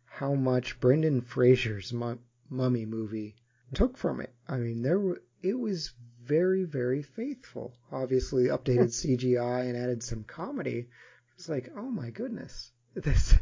[0.05, 2.19] how much Brendan Fraser's mu-
[2.49, 3.35] Mummy movie
[3.73, 4.33] took from it.
[4.49, 7.75] I mean, there were, it was very very faithful.
[7.91, 10.89] Obviously, updated CGI and added some comedy.
[11.37, 13.35] It's like, oh my goodness, this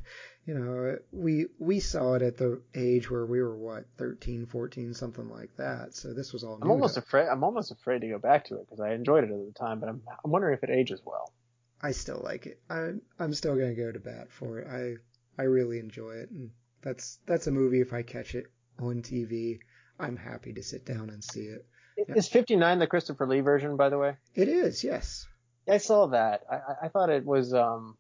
[0.46, 4.94] you know, we we saw it at the age where we were what 13, 14,
[4.94, 5.94] something like that.
[5.94, 6.64] So this was all new.
[6.64, 9.30] I'm almost afraid, I'm almost afraid to go back to it because I enjoyed it
[9.30, 11.32] at the time, but I'm, I'm wondering if it ages well.
[11.80, 12.60] I still like it.
[12.70, 14.68] I'm I'm still gonna go to bat for it.
[14.68, 16.50] I I really enjoy it, and
[16.82, 17.80] that's that's a movie.
[17.80, 18.46] If I catch it
[18.78, 19.58] on TV,
[19.98, 21.66] I'm happy to sit down and see it
[21.96, 22.40] is yeah.
[22.40, 24.16] 59 the Christopher Lee version, by the way?
[24.34, 25.26] It is, yes.
[25.68, 26.42] I saw that.
[26.50, 27.96] I- I thought it was, um,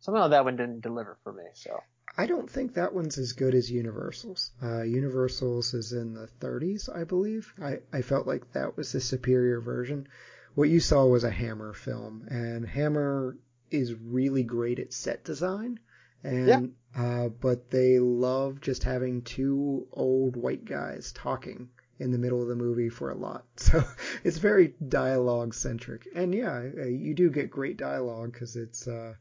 [0.00, 1.82] somehow that one didn't deliver for me, so.
[2.18, 4.50] I don't think that one's as good as Universal's.
[4.62, 7.54] Uh, Universal's is in the 30s, I believe.
[7.62, 10.08] I, I felt like that was the superior version.
[10.54, 13.36] What you saw was a Hammer film, and Hammer
[13.70, 15.78] is really great at set design.
[16.22, 22.42] And uh, but they love just having two old white guys talking in the middle
[22.42, 23.44] of the movie for a lot.
[23.56, 23.84] So
[24.24, 26.08] it's very dialogue centric.
[26.14, 29.14] And yeah, uh, you do get great dialogue because it's uh,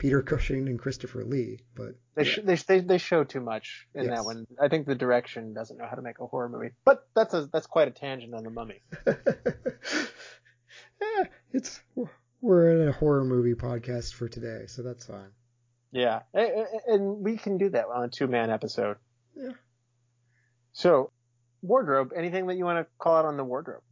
[0.00, 1.60] Peter Cushing and Christopher Lee.
[1.76, 2.30] But They, yeah.
[2.30, 4.16] sh- they, they, they show too much in Yes.
[4.16, 4.46] that one.
[4.60, 6.70] I think the direction doesn't know how to make a horror movie.
[6.84, 8.80] But that's a, that's quite a tangent on the mummy.
[9.06, 9.14] yeah,
[11.52, 11.80] it's
[12.40, 15.28] we're in a horror movie podcast for today, so that's fine.
[15.92, 16.20] Yeah.
[16.32, 18.96] And we can do that on a two man episode.
[19.36, 19.50] Yeah.
[20.72, 21.12] So,
[21.62, 23.82] wardrobe, anything that you want to call out on the wardrobe?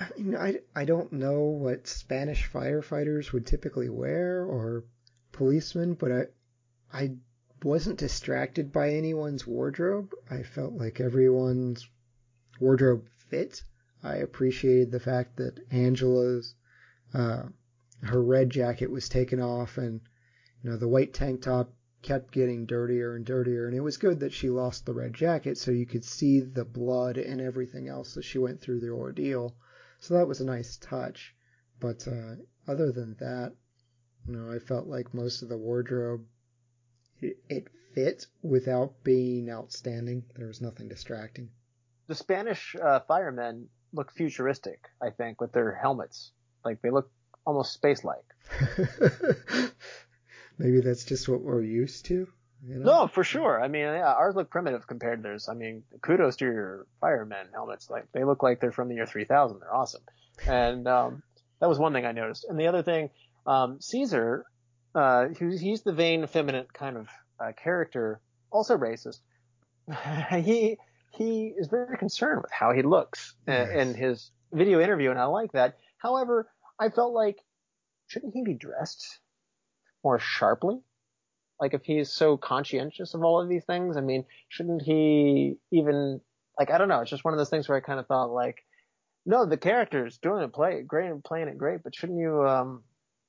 [0.00, 4.84] I mean, I, I don't know what Spanish firefighters would typically wear or
[5.32, 6.26] policemen, but I
[6.92, 7.16] I
[7.64, 10.14] wasn't distracted by anyone's wardrobe.
[10.30, 11.88] I felt like everyone's
[12.60, 13.62] wardrobe fit.
[14.00, 16.54] I appreciated the fact that Angela's
[17.12, 17.48] uh,
[18.02, 20.00] her red jacket was taken off, and
[20.62, 23.66] you know the white tank top kept getting dirtier and dirtier.
[23.66, 26.64] And it was good that she lost the red jacket, so you could see the
[26.64, 29.56] blood and everything else as she went through the ordeal.
[30.00, 31.34] So that was a nice touch.
[31.80, 32.36] But uh,
[32.66, 33.52] other than that,
[34.26, 36.24] you know, I felt like most of the wardrobe
[37.20, 40.24] it, it fit without being outstanding.
[40.36, 41.50] There was nothing distracting.
[42.06, 46.32] The Spanish uh, firemen look futuristic, I think, with their helmets.
[46.64, 47.10] Like they look
[47.44, 48.24] almost space-like.
[50.58, 52.28] Maybe that's just what we're used to.
[52.66, 52.84] You know?
[52.84, 53.62] No, for sure.
[53.62, 55.48] I mean, yeah, ours look primitive compared to theirs.
[55.48, 57.88] I mean, kudos to your firemen helmets.
[57.88, 59.60] Like they look like they're from the year 3000.
[59.60, 60.02] They're awesome.
[60.46, 61.22] And um,
[61.60, 62.46] that was one thing I noticed.
[62.48, 63.10] And the other thing,
[63.46, 64.44] um, Caesar,
[64.94, 69.20] uh, he's the vain, effeminate kind of uh, character, also racist.
[70.44, 70.76] he
[71.10, 73.70] he is very concerned with how he looks yes.
[73.70, 75.78] in his video interview, and I like that.
[75.98, 76.48] However,
[76.78, 77.38] I felt like
[78.06, 79.18] shouldn't he be dressed
[80.04, 80.80] more sharply?
[81.60, 86.20] Like if he's so conscientious of all of these things, I mean, shouldn't he even
[86.58, 88.30] like I don't know, it's just one of those things where I kind of thought
[88.30, 88.64] like,
[89.26, 92.82] no, the character's doing it play great and playing it great, but shouldn't you um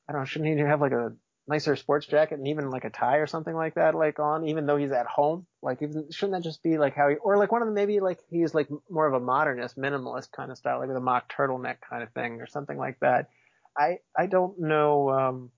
[0.08, 1.14] I don't know, shouldn't he have like a
[1.48, 4.66] nicer sports jacket and even like a tie or something like that like on even
[4.66, 5.48] though he's at home?
[5.62, 8.00] Like even, shouldn't that just be like how he or like one of them maybe
[8.00, 11.32] like he's like more of a modernist minimalist kind of style like with a mock
[11.34, 13.30] turtleneck kind of thing or something like that.
[13.78, 15.52] I i don't know um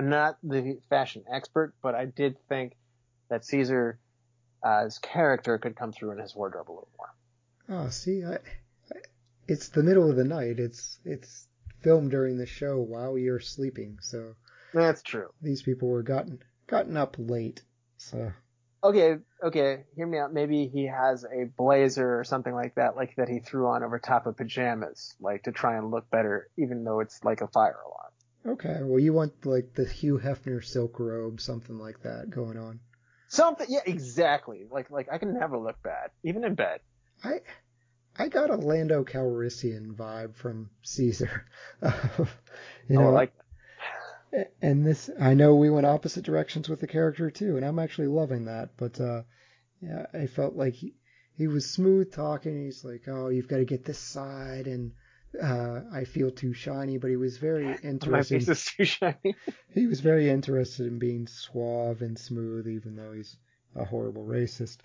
[0.00, 2.72] I'm not the fashion expert, but I did think
[3.28, 3.96] that Caesar's
[4.64, 7.80] uh, character could come through in his wardrobe a little more.
[7.82, 9.00] Oh, see, I, I,
[9.46, 10.58] it's the middle of the night.
[10.58, 11.46] It's it's
[11.82, 14.36] filmed during the show while you're sleeping, so
[14.72, 15.28] that's true.
[15.42, 17.62] These people were gotten gotten up late,
[17.98, 18.32] so.
[18.82, 20.32] Okay, okay, hear me out.
[20.32, 23.98] Maybe he has a blazer or something like that, like that he threw on over
[23.98, 27.76] top of pajamas, like to try and look better, even though it's like a fire
[27.84, 28.09] alarm.
[28.46, 32.80] Okay, well, you want like the Hugh Hefner silk robe, something like that going on.
[33.28, 34.66] Something, yeah, exactly.
[34.70, 36.80] Like, like I can never look bad, even in bed.
[37.22, 37.40] I,
[38.16, 41.46] I got a Lando Calrissian vibe from Caesar.
[41.82, 42.26] you oh,
[42.88, 43.32] know, oh, like.
[44.62, 48.06] And this, I know we went opposite directions with the character too, and I'm actually
[48.06, 48.70] loving that.
[48.76, 49.22] But uh,
[49.80, 50.94] yeah, I felt like he
[51.36, 52.64] he was smooth talking.
[52.64, 54.92] He's like, oh, you've got to get this side, and
[55.40, 58.10] uh, I feel too shiny, but he was very interested.
[58.10, 59.36] My face is too shiny.
[59.74, 63.36] he was very interested in being suave and smooth, even though he's
[63.76, 64.78] a horrible racist.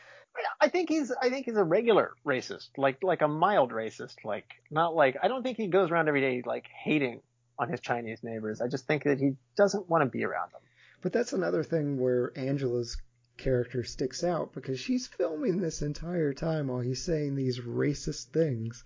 [0.60, 4.46] I think he's I think he's a regular racist, like like a mild racist, like
[4.70, 7.22] not like I don't think he goes around every day like hating
[7.58, 8.60] on his Chinese neighbors.
[8.62, 10.62] I just think that he doesn't want to be around them.
[11.02, 12.98] But that's another thing where Angela's
[13.38, 18.84] character sticks out because she's filming this entire time while he's saying these racist things.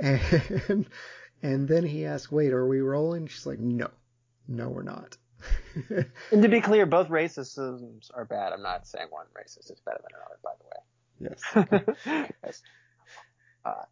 [0.00, 0.86] And
[1.42, 3.90] and then he asked, "Wait, are we rolling?" She's like, "No,
[4.46, 5.16] no, we're not."
[6.30, 8.52] and to be clear, both racisms are bad.
[8.52, 11.88] I'm not saying one racist is better than another, by the way.
[12.06, 12.34] Yes.
[12.44, 12.62] yes.
[13.64, 13.84] Uh,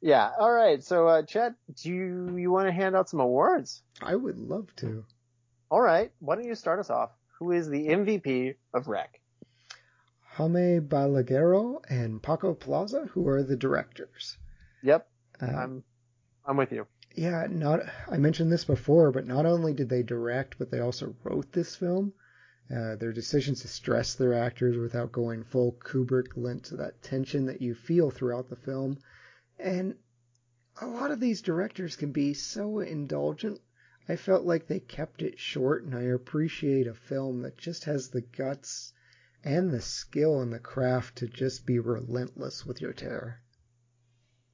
[0.00, 0.30] yeah.
[0.38, 0.82] All right.
[0.82, 3.82] So, uh, Chet, do you, you want to hand out some awards?
[4.00, 5.04] I would love to.
[5.70, 6.12] All right.
[6.20, 7.10] Why don't you start us off?
[7.38, 9.20] Who is the MVP of Rec?
[10.34, 14.38] Jaime Balagueró and Paco Plaza, who are the directors.
[14.82, 15.06] Yep.
[15.42, 15.84] Uh, I'm
[16.46, 16.86] I'm with you.
[17.14, 21.14] Yeah, not I mentioned this before, but not only did they direct, but they also
[21.24, 22.14] wrote this film.
[22.74, 27.46] Uh, their decisions to stress their actors without going full Kubrick lent to that tension
[27.46, 28.98] that you feel throughout the film.
[29.58, 29.96] And
[30.80, 33.60] a lot of these directors can be so indulgent.
[34.08, 38.08] I felt like they kept it short, and I appreciate a film that just has
[38.08, 38.92] the guts
[39.44, 43.40] and the skill and the craft to just be relentless with your terror.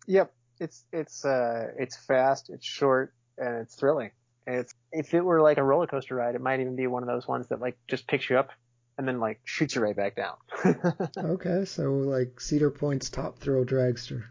[0.07, 4.11] Yep, it's it's uh it's fast, it's short, and it's thrilling.
[4.47, 7.03] And it's if it were like a roller coaster ride, it might even be one
[7.03, 8.51] of those ones that like just picks you up
[8.99, 10.37] and then like shoots you right back down.
[11.19, 14.25] okay, so like Cedar Point's top thrill dragster.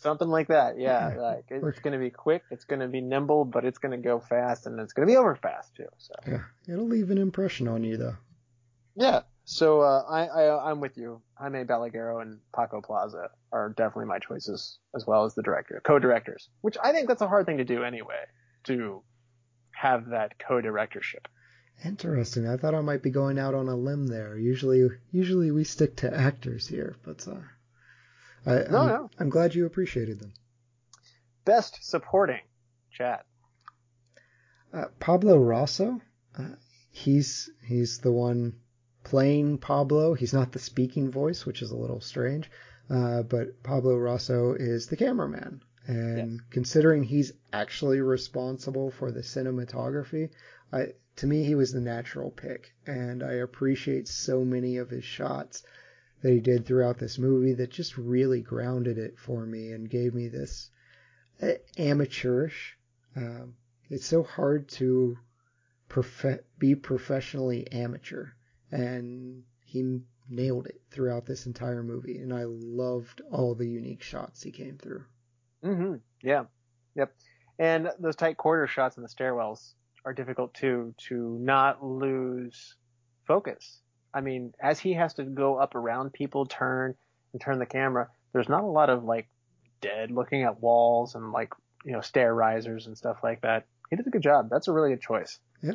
[0.00, 1.14] Something like that, yeah.
[1.14, 1.20] yeah.
[1.20, 4.02] Like it's going to be quick, it's going to be nimble, but it's going to
[4.02, 5.88] go fast, and it's going to be over fast too.
[5.98, 8.16] So yeah, it'll leave an impression on you though.
[8.94, 11.22] Yeah, so uh, I, I I'm with you.
[11.34, 16.48] Jaime Balagueró and Paco Plaza are definitely my choices, as well as the director, co-directors.
[16.60, 18.24] Which I think that's a hard thing to do anyway,
[18.64, 19.02] to
[19.72, 21.28] have that co-directorship.
[21.84, 22.46] Interesting.
[22.46, 24.36] I thought I might be going out on a limb there.
[24.36, 27.40] Usually, usually we stick to actors here, but uh,
[28.44, 29.10] I, no, I'm, no.
[29.18, 30.34] I'm glad you appreciated them.
[31.46, 32.40] Best supporting,
[32.92, 33.20] Chad.
[34.72, 36.00] Uh, Pablo Rosso.
[36.38, 36.56] Uh,
[36.90, 38.54] he's he's the one
[39.02, 40.14] playing Pablo.
[40.14, 42.50] He's not the speaking voice, which is a little strange.
[42.88, 45.62] Uh, but Pablo Rosso is the cameraman.
[45.86, 46.40] And yes.
[46.50, 50.30] considering he's actually responsible for the cinematography,
[50.72, 55.04] I to me he was the natural pick, and I appreciate so many of his
[55.04, 55.62] shots
[56.22, 60.14] that he did throughout this movie that just really grounded it for me and gave
[60.14, 60.70] me this
[61.42, 62.76] uh, amateurish.
[63.16, 63.54] Um,
[63.88, 65.18] it's so hard to
[65.88, 68.28] prof- be professionally amateur,
[68.70, 74.42] and he nailed it throughout this entire movie, and I loved all the unique shots
[74.42, 75.04] he came through.
[75.64, 75.94] Mm-hmm.
[76.22, 76.44] Yeah.
[76.94, 77.12] Yep.
[77.58, 82.76] And those tight quarter shots in the stairwells are difficult too to not lose
[83.26, 83.80] focus.
[84.12, 86.94] I mean, as he has to go up around people, turn
[87.32, 89.28] and turn the camera, there's not a lot of like
[89.80, 91.52] dead looking at walls and like,
[91.84, 93.66] you know, stair risers and stuff like that.
[93.90, 94.48] He did a good job.
[94.50, 95.38] That's a really good choice.
[95.62, 95.74] Yeah.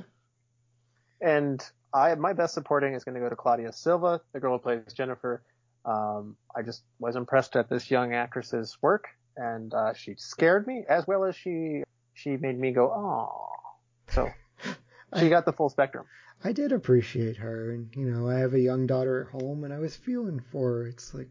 [1.22, 1.64] And
[1.96, 4.94] I, my best supporting is going to go to Claudia Silva, the girl who plays
[4.94, 5.42] Jennifer.
[5.86, 10.84] Um, I just was impressed at this young actress's work, and uh, she scared me
[10.90, 11.84] as well as she
[12.14, 13.48] she made me go, oh.
[14.10, 14.30] So
[15.20, 16.06] she got the full spectrum.
[16.44, 19.74] I did appreciate her, and you know, I have a young daughter at home, and
[19.74, 20.88] I was feeling for her.
[20.88, 21.30] It's like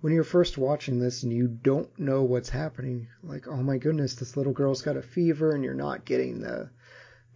[0.00, 4.14] when you're first watching this and you don't know what's happening, like, oh my goodness,
[4.14, 6.70] this little girl's got a fever, and you're not getting the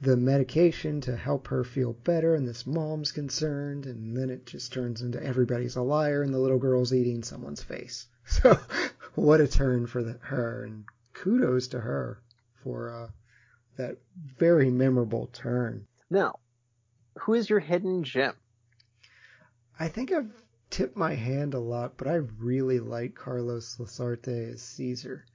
[0.04, 4.72] the medication to help her feel better, and this mom's concerned, and then it just
[4.72, 8.06] turns into everybody's a liar, and the little girl's eating someone's face.
[8.26, 8.58] So,
[9.16, 12.22] what a turn for the, her, and kudos to her
[12.62, 13.08] for uh,
[13.76, 13.98] that
[14.38, 15.86] very memorable turn.
[16.08, 16.38] Now,
[17.18, 18.34] who is your hidden gem?
[19.78, 20.32] I think I've
[20.70, 25.26] tipped my hand a lot, but I really like Carlos Lasarte as Caesar.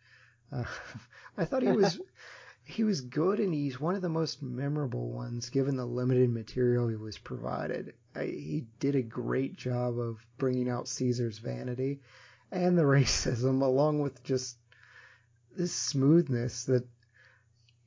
[0.52, 0.64] Uh,
[1.38, 2.00] I thought he was
[2.70, 6.88] he was good, and he's one of the most memorable ones given the limited material
[6.88, 7.96] he was provided.
[8.16, 12.00] I, he did a great job of bringing out Caesar's vanity
[12.52, 14.58] and the racism, along with just
[15.58, 16.88] this smoothness that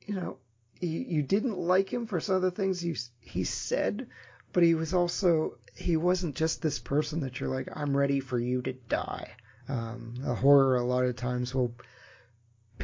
[0.05, 0.37] you know
[0.81, 4.07] you, you didn't like him for some of the things you he said,
[4.51, 8.37] but he was also he wasn't just this person that you're like I'm ready for
[8.37, 9.31] you to die.
[9.69, 11.73] Um, a horror a lot of times will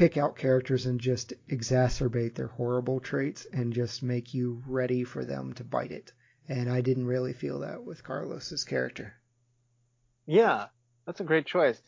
[0.00, 5.26] pick out characters and just exacerbate their horrible traits and just make you ready for
[5.26, 6.10] them to bite it.
[6.48, 9.12] And I didn't really feel that with Carlos's character.
[10.24, 10.68] Yeah,
[11.04, 11.78] that's a great choice.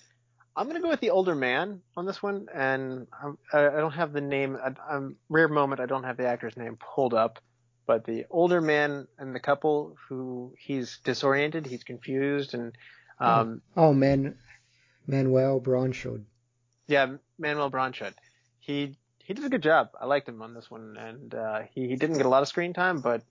[0.54, 4.12] I'm gonna go with the older man on this one, and I'm, I don't have
[4.12, 4.58] the name.
[4.62, 5.80] I, am rare moment.
[5.80, 7.38] I don't have the actor's name pulled up,
[7.86, 12.76] but the older man and the couple who he's disoriented, he's confused, and
[13.18, 14.36] um, oh, oh man,
[15.06, 16.26] Manuel Bronchud.
[16.92, 18.12] Yeah, Manuel Bronchud.
[18.60, 19.88] He he did a good job.
[19.98, 22.48] I liked him on this one, and uh, he he didn't get a lot of
[22.48, 23.22] screen time, but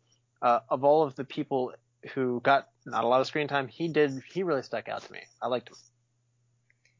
[0.42, 1.74] uh, of all of the people
[2.16, 4.24] who got not a lot of screen time, he did.
[4.34, 5.20] He really stuck out to me.
[5.40, 5.76] I liked him.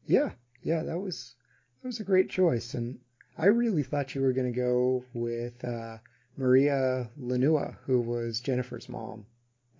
[0.06, 0.30] Yeah,
[0.62, 1.34] yeah, that was
[1.82, 3.00] that was a great choice, and
[3.36, 5.98] I really thought you were going to go with uh,
[6.36, 9.26] Maria Lanau, who was Jennifer's mom.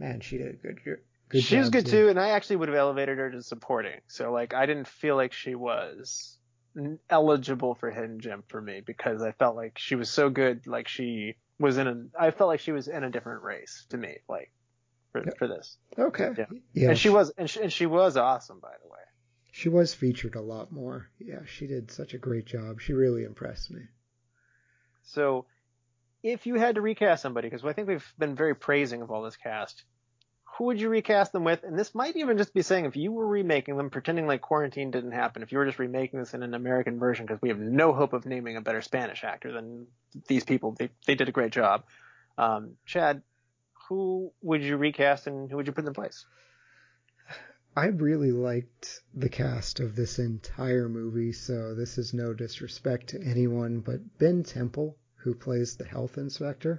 [0.01, 0.81] Man, she did a good
[1.29, 1.93] good She was good too.
[1.93, 4.01] too, and I actually would have elevated her to supporting.
[4.09, 6.39] So like, I didn't feel like she was
[7.11, 10.67] eligible for hidden gem for me because I felt like she was so good.
[10.67, 13.97] Like she was in a, I felt like she was in a different race to
[13.97, 14.17] me.
[14.29, 14.53] Like
[15.13, 15.77] for for this.
[15.99, 16.31] Okay.
[16.37, 16.45] Yeah.
[16.73, 18.99] yeah and she, was, and she, and she was awesome, by the way.
[19.53, 21.11] She was featured a lot more.
[21.19, 22.81] Yeah, she did such a great job.
[22.81, 23.83] She really impressed me.
[25.05, 25.45] So,
[26.23, 29.23] if you had to recast somebody, because I think we've been very praising of all
[29.23, 29.85] this cast,
[30.63, 31.65] who would you recast them with?
[31.65, 34.93] And this might even just be saying if you were remaking them, pretending like quarantine
[34.93, 37.59] didn't happen, if you were just remaking this in an American version, because we have
[37.59, 39.89] no hope of naming a better Spanish actor than
[40.29, 40.77] these people.
[40.79, 41.83] They, they did a great job.
[42.39, 43.23] Um, Chad,
[43.89, 46.27] who would you recast and who would you put in place?
[47.77, 53.21] I really liked the cast of this entire movie, so this is no disrespect to
[53.21, 56.79] anyone, but Ben Temple, who plays the health inspector,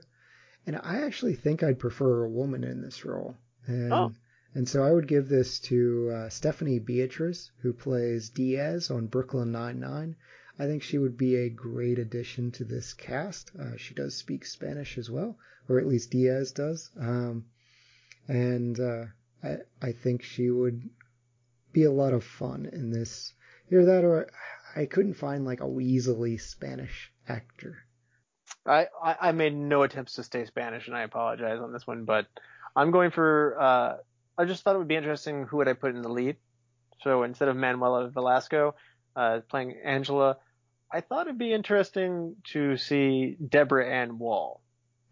[0.66, 3.36] and I actually think I'd prefer a woman in this role.
[3.66, 4.14] And, oh.
[4.54, 9.52] and so I would give this to uh, Stephanie Beatriz, who plays Diaz on Brooklyn
[9.52, 10.16] Nine-Nine.
[10.60, 13.52] I think she would be a great addition to this cast.
[13.60, 15.38] Uh, she does speak Spanish as well,
[15.68, 16.92] or at least Diaz does.
[17.00, 17.46] Um,
[18.28, 19.06] and uh,
[19.44, 20.90] I, I think she would
[21.72, 23.34] be a lot of fun in this.
[23.72, 24.30] Either that or
[24.76, 27.86] I couldn't find like a Weasley Spanish actor.
[28.66, 32.28] I, I made no attempts to stay Spanish and I apologize on this one, but
[32.76, 33.98] I'm going for, uh,
[34.38, 36.38] I just thought it would be interesting who would I put in the lead.
[37.02, 38.76] So instead of Manuela Velasco,
[39.16, 40.38] uh, playing Angela,
[40.92, 44.62] I thought it'd be interesting to see Deborah Ann Woll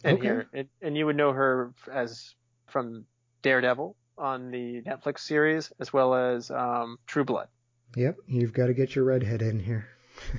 [0.03, 0.23] in Okay.
[0.23, 0.48] here.
[0.53, 2.34] It, and you would know her as
[2.69, 3.06] from
[3.41, 7.48] Daredevil on the Netflix series, as well as um, True Blood.
[7.95, 9.88] Yep, you've got to get your redhead in here.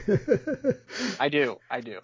[1.20, 2.00] I do, I do.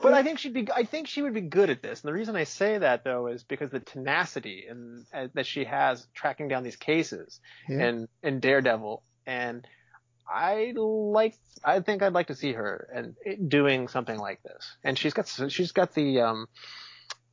[0.00, 0.68] But I think she'd be.
[0.74, 2.02] I think she would be good at this.
[2.02, 5.64] And the reason I say that though is because the tenacity and uh, that she
[5.64, 7.80] has tracking down these cases Yeah.
[7.80, 9.02] and and Daredevil.
[9.26, 9.66] And
[10.28, 11.34] I like.
[11.64, 14.76] I think I'd like to see her and it- doing something like this.
[14.84, 15.26] And she's got.
[15.48, 16.46] She's got the um,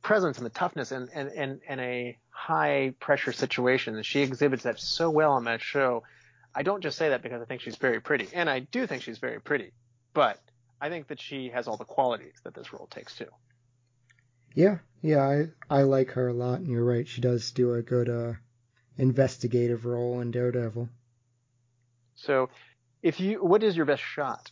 [0.02, 3.94] presence and the toughness and and and, and a high pressure situation.
[3.94, 6.02] And she exhibits that so well on that show.
[6.54, 9.02] I don't just say that because I think she's very pretty, and I do think
[9.02, 9.72] she's very pretty,
[10.14, 10.40] but
[10.80, 13.28] I think that she has all the qualities that this role takes too.
[14.54, 17.06] Yeah, yeah, I I like her a lot, and you're right.
[17.06, 18.32] She does do a good uh,
[18.96, 20.88] investigative role in Daredevil.
[22.14, 22.48] So,
[23.02, 24.50] if you, what is your best shot?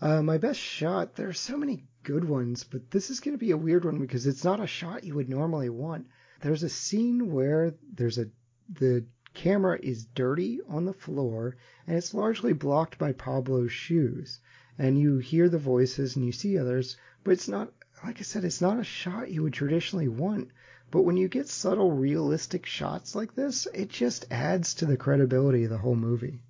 [0.00, 1.14] Uh, my best shot.
[1.14, 3.98] There are so many good ones, but this is going to be a weird one
[3.98, 6.06] because it's not a shot you would normally want.
[6.40, 8.26] There's a scene where there's a
[8.68, 11.56] the camera is dirty on the floor
[11.86, 14.40] and it's largely blocked by Pablo's shoes.
[14.78, 17.72] And you hear the voices and you see others, but it's not
[18.04, 20.48] like I said, it's not a shot you would traditionally want.
[20.90, 25.64] But when you get subtle, realistic shots like this, it just adds to the credibility
[25.64, 26.42] of the whole movie.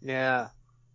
[0.00, 0.48] Yeah,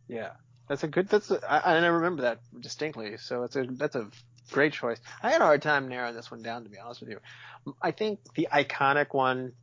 [0.08, 0.32] yeah,
[0.68, 1.08] that's a good.
[1.08, 3.18] That's a, I, I remember that distinctly.
[3.18, 4.10] So it's a that's a
[4.52, 5.00] great choice.
[5.24, 7.20] I had a hard time narrowing this one down to be honest with you.
[7.82, 9.54] I think the iconic one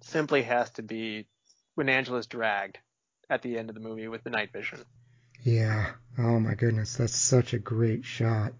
[0.00, 1.26] simply has to be
[1.74, 2.78] when Angela's dragged
[3.30, 4.80] at the end of the movie with the night vision.
[5.42, 5.92] Yeah.
[6.18, 8.52] Oh my goodness, that's such a great shot.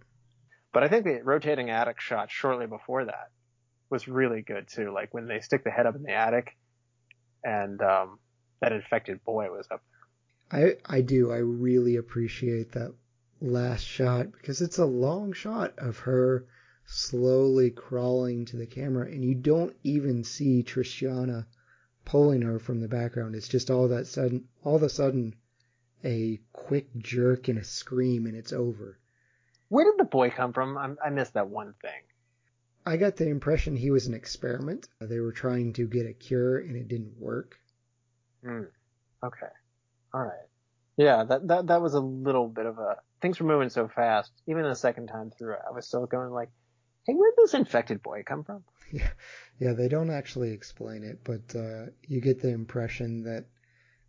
[0.73, 3.31] But I think the rotating attic shot shortly before that
[3.91, 4.93] was really good too.
[4.93, 6.57] Like when they stick the head up in the attic
[7.45, 8.19] and um,
[8.61, 9.83] that infected boy was up
[10.51, 10.79] there.
[10.89, 11.31] I I do.
[11.31, 12.95] I really appreciate that
[13.41, 16.47] last shot because it's a long shot of her
[16.87, 21.47] slowly crawling to the camera and you don't even see Tristana
[22.05, 23.35] pulling her from the background.
[23.35, 25.35] It's just all that sudden all of a sudden
[26.05, 28.99] a quick jerk and a scream and it's over.
[29.69, 30.77] Where did the boy come from?
[30.77, 32.03] I, I missed that one thing.
[32.85, 34.89] I got the impression he was an experiment.
[35.01, 37.57] They were trying to get a cure and it didn't work.
[38.45, 38.65] Hmm.
[39.23, 39.47] Okay.
[40.12, 40.49] All right.
[40.97, 44.31] Yeah, that, that that was a little bit of a things were moving so fast.
[44.47, 46.51] Even the second time through, I was still going like,
[47.07, 49.09] "Hey, where'd this infected boy come from?" Yeah,
[49.59, 53.47] yeah, they don't actually explain it, but uh, you get the impression that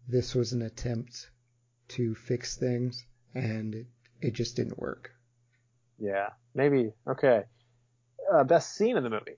[0.10, 1.30] this was an attempt
[1.94, 3.88] to fix things, and it,
[4.22, 5.12] it just didn't work.
[6.00, 6.94] Yeah, maybe.
[7.08, 7.44] Okay.
[8.32, 9.38] Uh, best scene in the movie.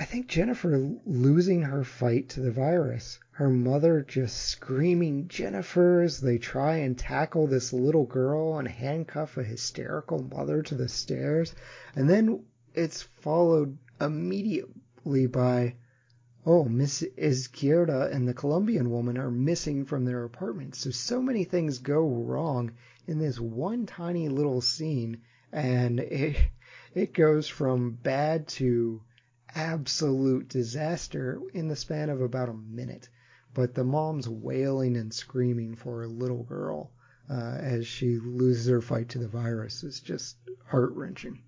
[0.00, 6.20] I think Jennifer losing her fight to the virus, her mother just screaming Jennifer as
[6.20, 11.52] they try and tackle this little girl and handcuff a hysterical mother to the stairs,
[11.96, 12.44] and then
[12.74, 15.74] it's followed immediately by
[16.48, 20.74] oh, Miss Izquierda and the Colombian woman are missing from their apartment.
[20.74, 22.72] So, so many things go wrong
[23.06, 25.20] in this one tiny little scene,
[25.52, 26.36] and it,
[26.94, 29.02] it goes from bad to
[29.54, 33.10] absolute disaster in the span of about a minute.
[33.52, 36.92] But the mom's wailing and screaming for her little girl
[37.30, 41.42] uh, as she loses her fight to the virus is just heart wrenching.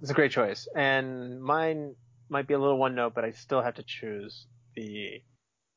[0.00, 1.94] It's a great choice, and mine
[2.30, 5.22] might be a little one note, but I still have to choose the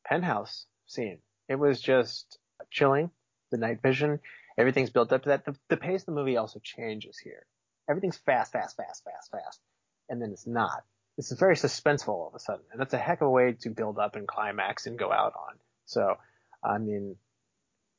[0.05, 1.19] penthouse scene.
[1.47, 2.37] It was just
[2.69, 3.11] chilling.
[3.51, 4.19] The night vision,
[4.57, 5.45] everything's built up to that.
[5.45, 7.45] The, the pace of the movie also changes here.
[7.89, 9.59] Everything's fast, fast, fast, fast, fast,
[10.07, 10.83] and then it's not.
[11.17, 13.69] It's very suspenseful all of a sudden, and that's a heck of a way to
[13.69, 15.55] build up and climax and go out on.
[15.85, 16.15] So,
[16.63, 17.17] I mean,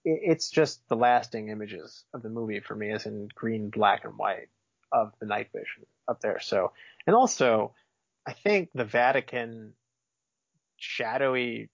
[0.05, 4.05] it, it's just the lasting images of the movie for me is in green, black,
[4.05, 4.49] and white
[4.91, 6.41] of the night vision up there.
[6.41, 6.73] So,
[7.07, 7.75] and also,
[8.27, 9.73] I think the Vatican
[10.77, 11.71] shadowy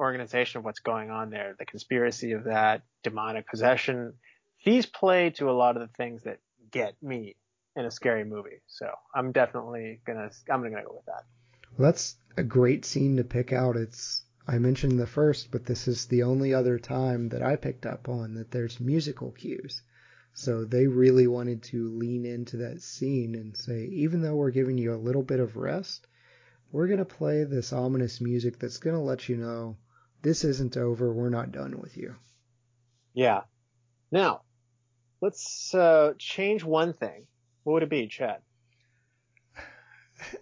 [0.00, 4.14] organization of what's going on there, the conspiracy of that, demonic possession,
[4.64, 6.38] these play to a lot of the things that
[6.70, 7.36] get me
[7.76, 8.60] in a scary movie.
[8.66, 11.24] So I'm definitely gonna I'm gonna go with that.
[11.76, 13.76] Well, that's a great scene to pick out.
[13.76, 17.86] It's I mentioned the first, but this is the only other time that I picked
[17.86, 19.82] up on that there's musical cues.
[20.38, 24.78] So they really wanted to lean into that scene and say, even though we're giving
[24.78, 26.06] you a little bit of rest,
[26.70, 29.76] we're going to play this ominous music that's going to let you know
[30.22, 31.12] this isn't over.
[31.12, 32.14] We're not done with you.
[33.14, 33.40] Yeah.
[34.12, 34.42] Now,
[35.20, 37.26] let's uh, change one thing.
[37.64, 38.38] What would it be, Chad?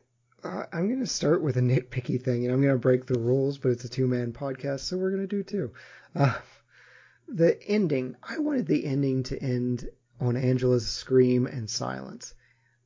[0.44, 3.18] Uh, I'm going to start with a nitpicky thing, and I'm going to break the
[3.18, 5.72] rules, but it's a two man podcast, so we're going to do two.
[6.14, 6.34] Uh,
[7.28, 9.88] the ending, I wanted the ending to end
[10.20, 12.34] on Angela's scream and silence.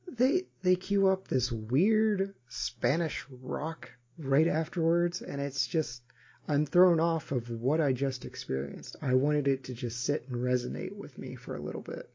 [0.07, 6.03] They they cue up this weird Spanish rock right afterwards, and it's just
[6.47, 8.95] I'm thrown off of what I just experienced.
[9.01, 12.09] I wanted it to just sit and resonate with me for a little bit.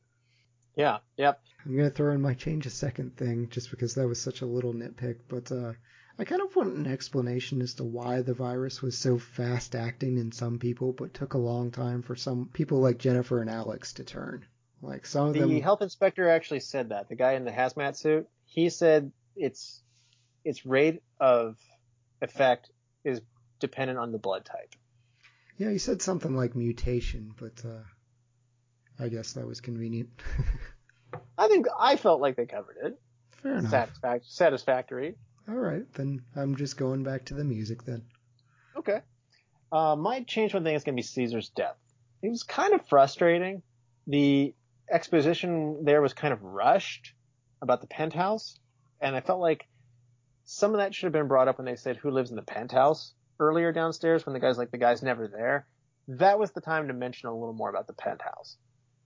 [0.74, 0.98] Yeah.
[1.16, 1.40] Yep.
[1.64, 4.46] I'm gonna throw in my change a second thing just because that was such a
[4.46, 5.72] little nitpick, but uh,
[6.18, 10.16] I kind of want an explanation as to why the virus was so fast acting
[10.18, 13.92] in some people, but took a long time for some people like Jennifer and Alex
[13.94, 14.44] to turn.
[14.80, 15.60] Like some of The them.
[15.60, 17.08] health inspector actually said that.
[17.08, 19.82] The guy in the hazmat suit, he said its
[20.44, 21.56] its rate of
[22.22, 22.70] effect
[23.04, 23.20] is
[23.58, 24.74] dependent on the blood type.
[25.58, 27.82] Yeah, he said something like mutation, but uh,
[29.02, 30.08] I guess that was convenient.
[31.38, 33.00] I think I felt like they covered it.
[33.42, 33.72] Fair enough.
[33.72, 35.16] Satisfac- satisfactory.
[35.48, 38.02] All right, then I'm just going back to the music then.
[38.76, 39.00] Okay.
[39.70, 41.76] Uh, my change one thing is going to be Caesar's death.
[42.22, 43.62] It was kind of frustrating.
[44.06, 44.54] The
[44.90, 47.14] exposition there was kind of rushed
[47.62, 48.58] about the penthouse,
[49.00, 49.66] and I felt like
[50.44, 52.42] some of that should have been brought up when they said who lives in the
[52.42, 55.66] penthouse earlier downstairs when the guy's like the guy's never there.
[56.08, 58.56] That was the time to mention a little more about the penthouse.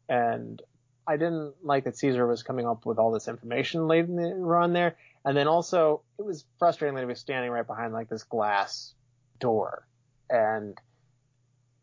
[0.09, 0.61] And
[1.07, 4.97] I didn't like that Caesar was coming up with all this information later on there.
[5.25, 8.95] And then also it was frustrating that he was standing right behind like this glass
[9.39, 9.87] door
[10.31, 10.79] and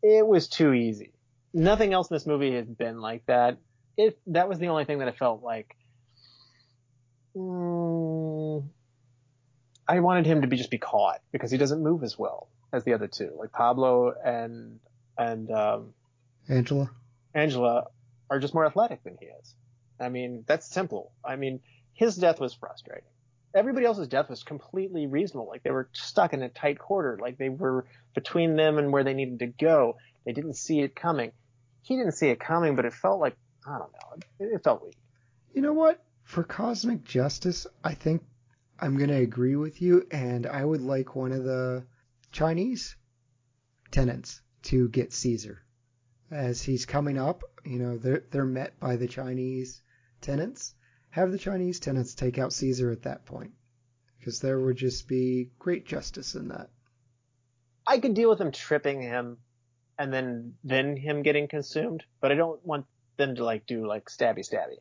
[0.02, 1.12] it was too easy.
[1.52, 3.58] Nothing else in this movie has been like that.
[3.96, 5.74] It, that was the only thing that I felt like,
[7.36, 8.64] mm,
[9.88, 12.84] I wanted him to be just be caught because he doesn't move as well as
[12.84, 13.30] the other two.
[13.38, 14.78] Like Pablo and
[15.16, 15.94] and um,
[16.48, 16.90] Angela?
[17.34, 17.86] Angela
[18.30, 19.54] are just more athletic than he is.
[20.00, 21.12] I mean, that's simple.
[21.24, 21.60] I mean,
[21.92, 23.08] his death was frustrating.
[23.58, 25.48] Everybody else's death was completely reasonable.
[25.48, 27.18] Like they were stuck in a tight quarter.
[27.20, 29.96] Like they were between them and where they needed to go.
[30.24, 31.32] They didn't see it coming.
[31.82, 33.36] He didn't see it coming, but it felt like
[33.66, 34.46] I don't know.
[34.46, 34.96] It, it felt weak.
[35.52, 36.04] You know what?
[36.22, 38.22] For cosmic justice, I think
[38.78, 41.84] I'm to agree with you, and I would like one of the
[42.30, 42.96] Chinese
[43.90, 45.62] tenants to get Caesar.
[46.30, 49.80] As he's coming up, you know, they're, they're met by the Chinese
[50.20, 50.74] tenants.
[51.10, 53.52] Have the Chinese tenants take out Caesar at that point.
[54.18, 56.70] Because there would just be great justice in that.
[57.86, 59.38] I could deal with them tripping him
[59.98, 62.86] and then then him getting consumed, but I don't want
[63.16, 64.76] them to like do like stabby stabby.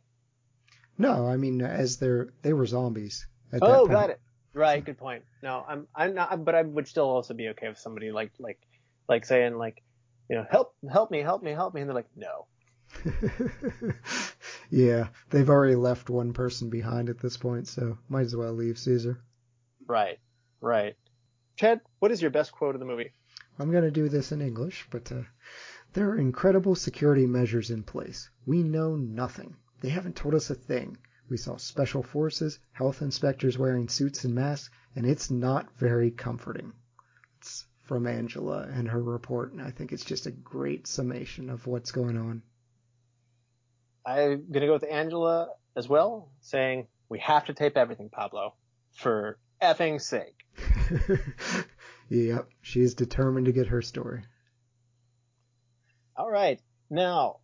[0.98, 3.28] No, I mean, as they're, they were zombies.
[3.52, 4.20] At that Oh, got it.
[4.54, 5.24] Right, good point.
[5.44, 8.60] No, I'm I'm not, but I would still also be okay with somebody like like
[9.08, 9.84] like saying like,
[10.30, 12.48] you know, help help me, help me, help me, and they're like, no.
[14.70, 18.78] yeah, they've already left one person behind at this point, so might as well leave
[18.78, 19.20] Caesar.
[19.88, 20.20] Right,
[20.62, 20.96] right.
[21.56, 23.12] Chad, what is your best quote of the movie?
[23.60, 25.24] I'm going to do this in English, but uh,
[25.94, 28.30] there are incredible security measures in place.
[28.46, 29.56] We know nothing.
[29.82, 30.98] They haven't told us a thing.
[31.30, 36.74] We saw special forces, health inspectors wearing suits and masks, and it's not very comforting.
[37.38, 41.66] It's from Angela and her report, and I think it's just a great summation of
[41.66, 42.44] what's going on.
[44.08, 48.54] I'm gonna go with Angela as well, saying we have to tape everything, Pablo,
[48.94, 50.46] for effing sake.
[52.10, 54.24] yep, she's determined to get her story.
[56.16, 57.40] All right, now,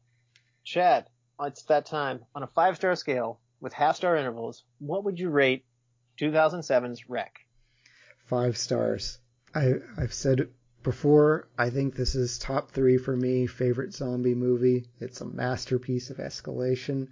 [0.64, 1.08] Chad,
[1.42, 2.22] it's that time.
[2.34, 5.66] On a five star scale with half star intervals, what would you rate
[6.22, 7.40] 2007's Rec?
[8.28, 9.20] Five stars.
[9.54, 10.48] I I've said
[10.84, 14.86] before, I think this is top three for me favorite zombie movie.
[15.00, 17.08] It's a masterpiece of escalation,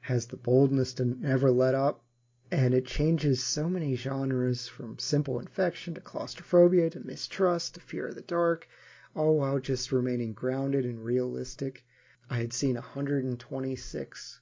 [0.00, 2.02] has the boldness to never let up,
[2.50, 8.08] and it changes so many genres from simple infection to claustrophobia to mistrust to fear
[8.08, 8.66] of the dark,
[9.14, 11.84] all while just remaining grounded and realistic.
[12.28, 14.40] I had seen 126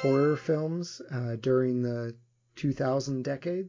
[0.00, 2.14] horror films uh, during the
[2.54, 3.68] 2000 decade,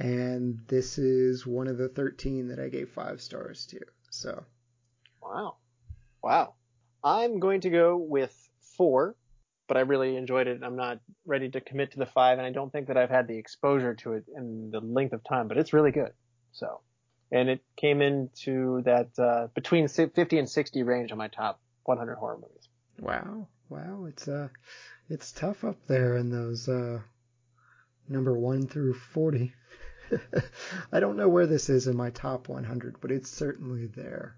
[0.00, 3.80] and this is one of the 13 that I gave five stars to.
[4.08, 4.44] So,
[5.22, 5.56] Wow.
[6.22, 6.54] Wow.
[7.04, 8.34] I'm going to go with
[8.76, 9.14] four,
[9.68, 10.62] but I really enjoyed it.
[10.64, 13.28] I'm not ready to commit to the five, and I don't think that I've had
[13.28, 16.12] the exposure to it in the length of time, but it's really good.
[16.52, 16.80] So,
[17.30, 22.16] and it came into that, uh, between 50 and 60 range on my top 100
[22.16, 22.68] horror movies.
[22.98, 24.48] wow, wow, it's uh,
[25.10, 27.00] it's tough up there in those uh,
[28.08, 29.52] number one through 40.
[30.92, 34.36] I don't know where this is in my top 100, but it's certainly there.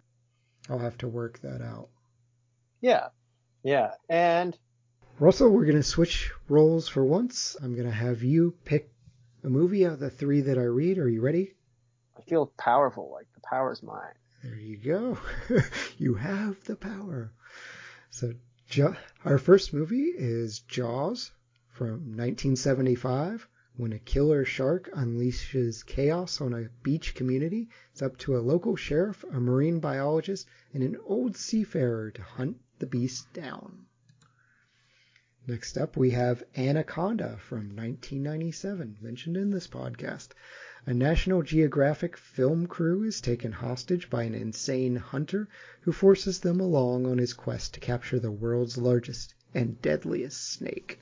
[0.69, 1.89] I'll have to work that out.
[2.81, 3.09] Yeah.
[3.63, 3.93] Yeah.
[4.09, 4.57] And
[5.19, 7.57] Russell, we're going to switch roles for once.
[7.63, 8.91] I'm going to have you pick
[9.45, 10.99] a movie out of the three that I read.
[10.99, 11.53] Are you ready?
[12.17, 14.15] I feel powerful, like the power's mine.
[14.43, 15.19] There you go.
[15.99, 17.33] you have the power.
[18.11, 18.33] So,
[18.71, 21.31] ja- our first movie is Jaws
[21.71, 23.47] from 1975.
[23.75, 28.77] When a killer shark unleashes chaos on a beach community, it's up to a local
[28.77, 33.87] sheriff, a marine biologist, and an old seafarer to hunt the beast down.
[35.47, 40.29] Next up, we have Anaconda from 1997, mentioned in this podcast.
[40.85, 45.49] A National Geographic film crew is taken hostage by an insane hunter
[45.81, 51.01] who forces them along on his quest to capture the world's largest and deadliest snake.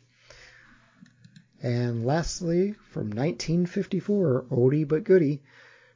[1.63, 5.43] And lastly, from 1954, oldie but goodie,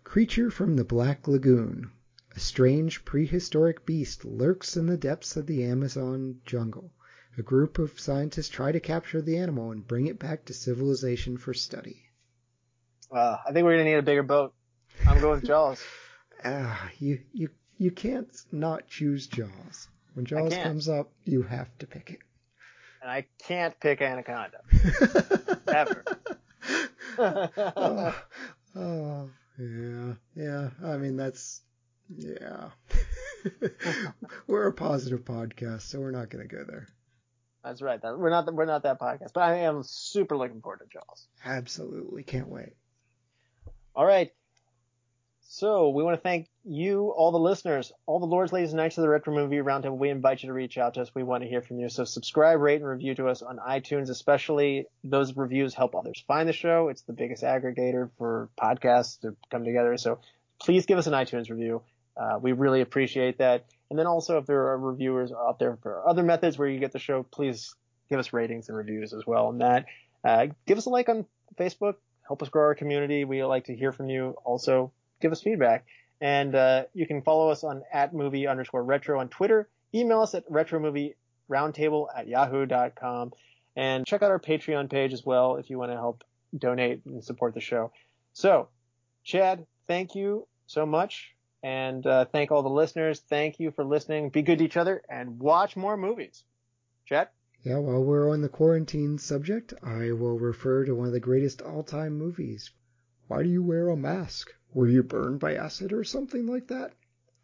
[0.05, 1.91] Creature from the Black Lagoon.
[2.37, 6.93] A strange prehistoric beast lurks in the depths of the Amazon jungle.
[7.39, 11.39] A group of scientists try to capture the animal and bring it back to civilization
[11.39, 12.11] for study.
[13.11, 14.53] Uh, I think we're gonna need a bigger boat.
[15.07, 15.83] I'm going with Jaws.
[16.47, 19.89] Ah, you you you can't not choose Jaws.
[20.13, 22.19] When Jaws comes up, you have to pick it.
[23.05, 24.61] And I can't pick Anaconda.
[25.69, 26.05] Ever.
[27.19, 28.15] oh,
[28.77, 30.71] oh, yeah, yeah.
[30.83, 31.61] I mean, that's
[32.17, 32.71] yeah.
[34.47, 36.89] we're a positive podcast, so we're not going to go there.
[37.63, 38.01] That's right.
[38.03, 41.29] We're not we're not that podcast, but I am super looking forward to Jaws.
[41.45, 42.73] Absolutely, can't wait.
[43.95, 44.33] All right.
[45.57, 48.99] So we want to thank you, all the listeners, all the lords, ladies, and knights
[48.99, 49.97] of the retro movie roundtable.
[49.97, 51.15] We invite you to reach out to us.
[51.15, 51.89] We want to hear from you.
[51.89, 54.11] So subscribe, rate, and review to us on iTunes.
[54.11, 56.89] Especially those reviews help others find the show.
[56.89, 59.97] It's the biggest aggregator for podcasts to come together.
[59.97, 60.19] So
[60.61, 61.83] please give us an iTunes review.
[62.17, 63.65] Uh, we really appreciate that.
[63.91, 66.91] And then also, if there are reviewers out there for other methods where you get
[66.91, 67.73] the show, please
[68.11, 69.51] give us ratings and reviews as well.
[69.51, 69.87] And that,
[70.25, 71.27] uh, give us a like on
[71.57, 71.95] Facebook.
[72.27, 73.25] Help us grow our community.
[73.25, 74.35] We like to hear from you.
[74.45, 74.91] Also,
[75.25, 75.87] give us feedback.
[76.21, 79.71] And uh, you can follow us on at movie underscore retro on Twitter.
[79.95, 83.33] Email us at retromovieroundtable at yahoo.com.
[83.75, 86.25] And check out our Patreon page as well if you want to help
[86.57, 87.91] donate and support the show.
[88.35, 88.69] So,
[89.25, 91.35] Chad, thank you so much.
[91.63, 93.21] And uh, thank all the listeners.
[93.21, 94.29] Thank you for listening.
[94.29, 96.45] Be good to each other and watch more movies.
[97.07, 97.29] Chad?
[97.63, 101.63] Yeah, while we're on the quarantine subject, I will refer to one of the greatest
[101.63, 102.71] all-time movies.
[103.29, 104.55] Why do you wear a mask?
[104.73, 106.93] Were you burned by acid or something like that?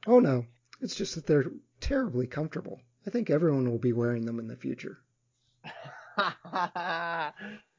[0.06, 0.46] Oh no,
[0.80, 1.50] it's just that they're
[1.80, 2.80] terribly comfortable.
[3.06, 4.98] I think everyone will be wearing them in the future.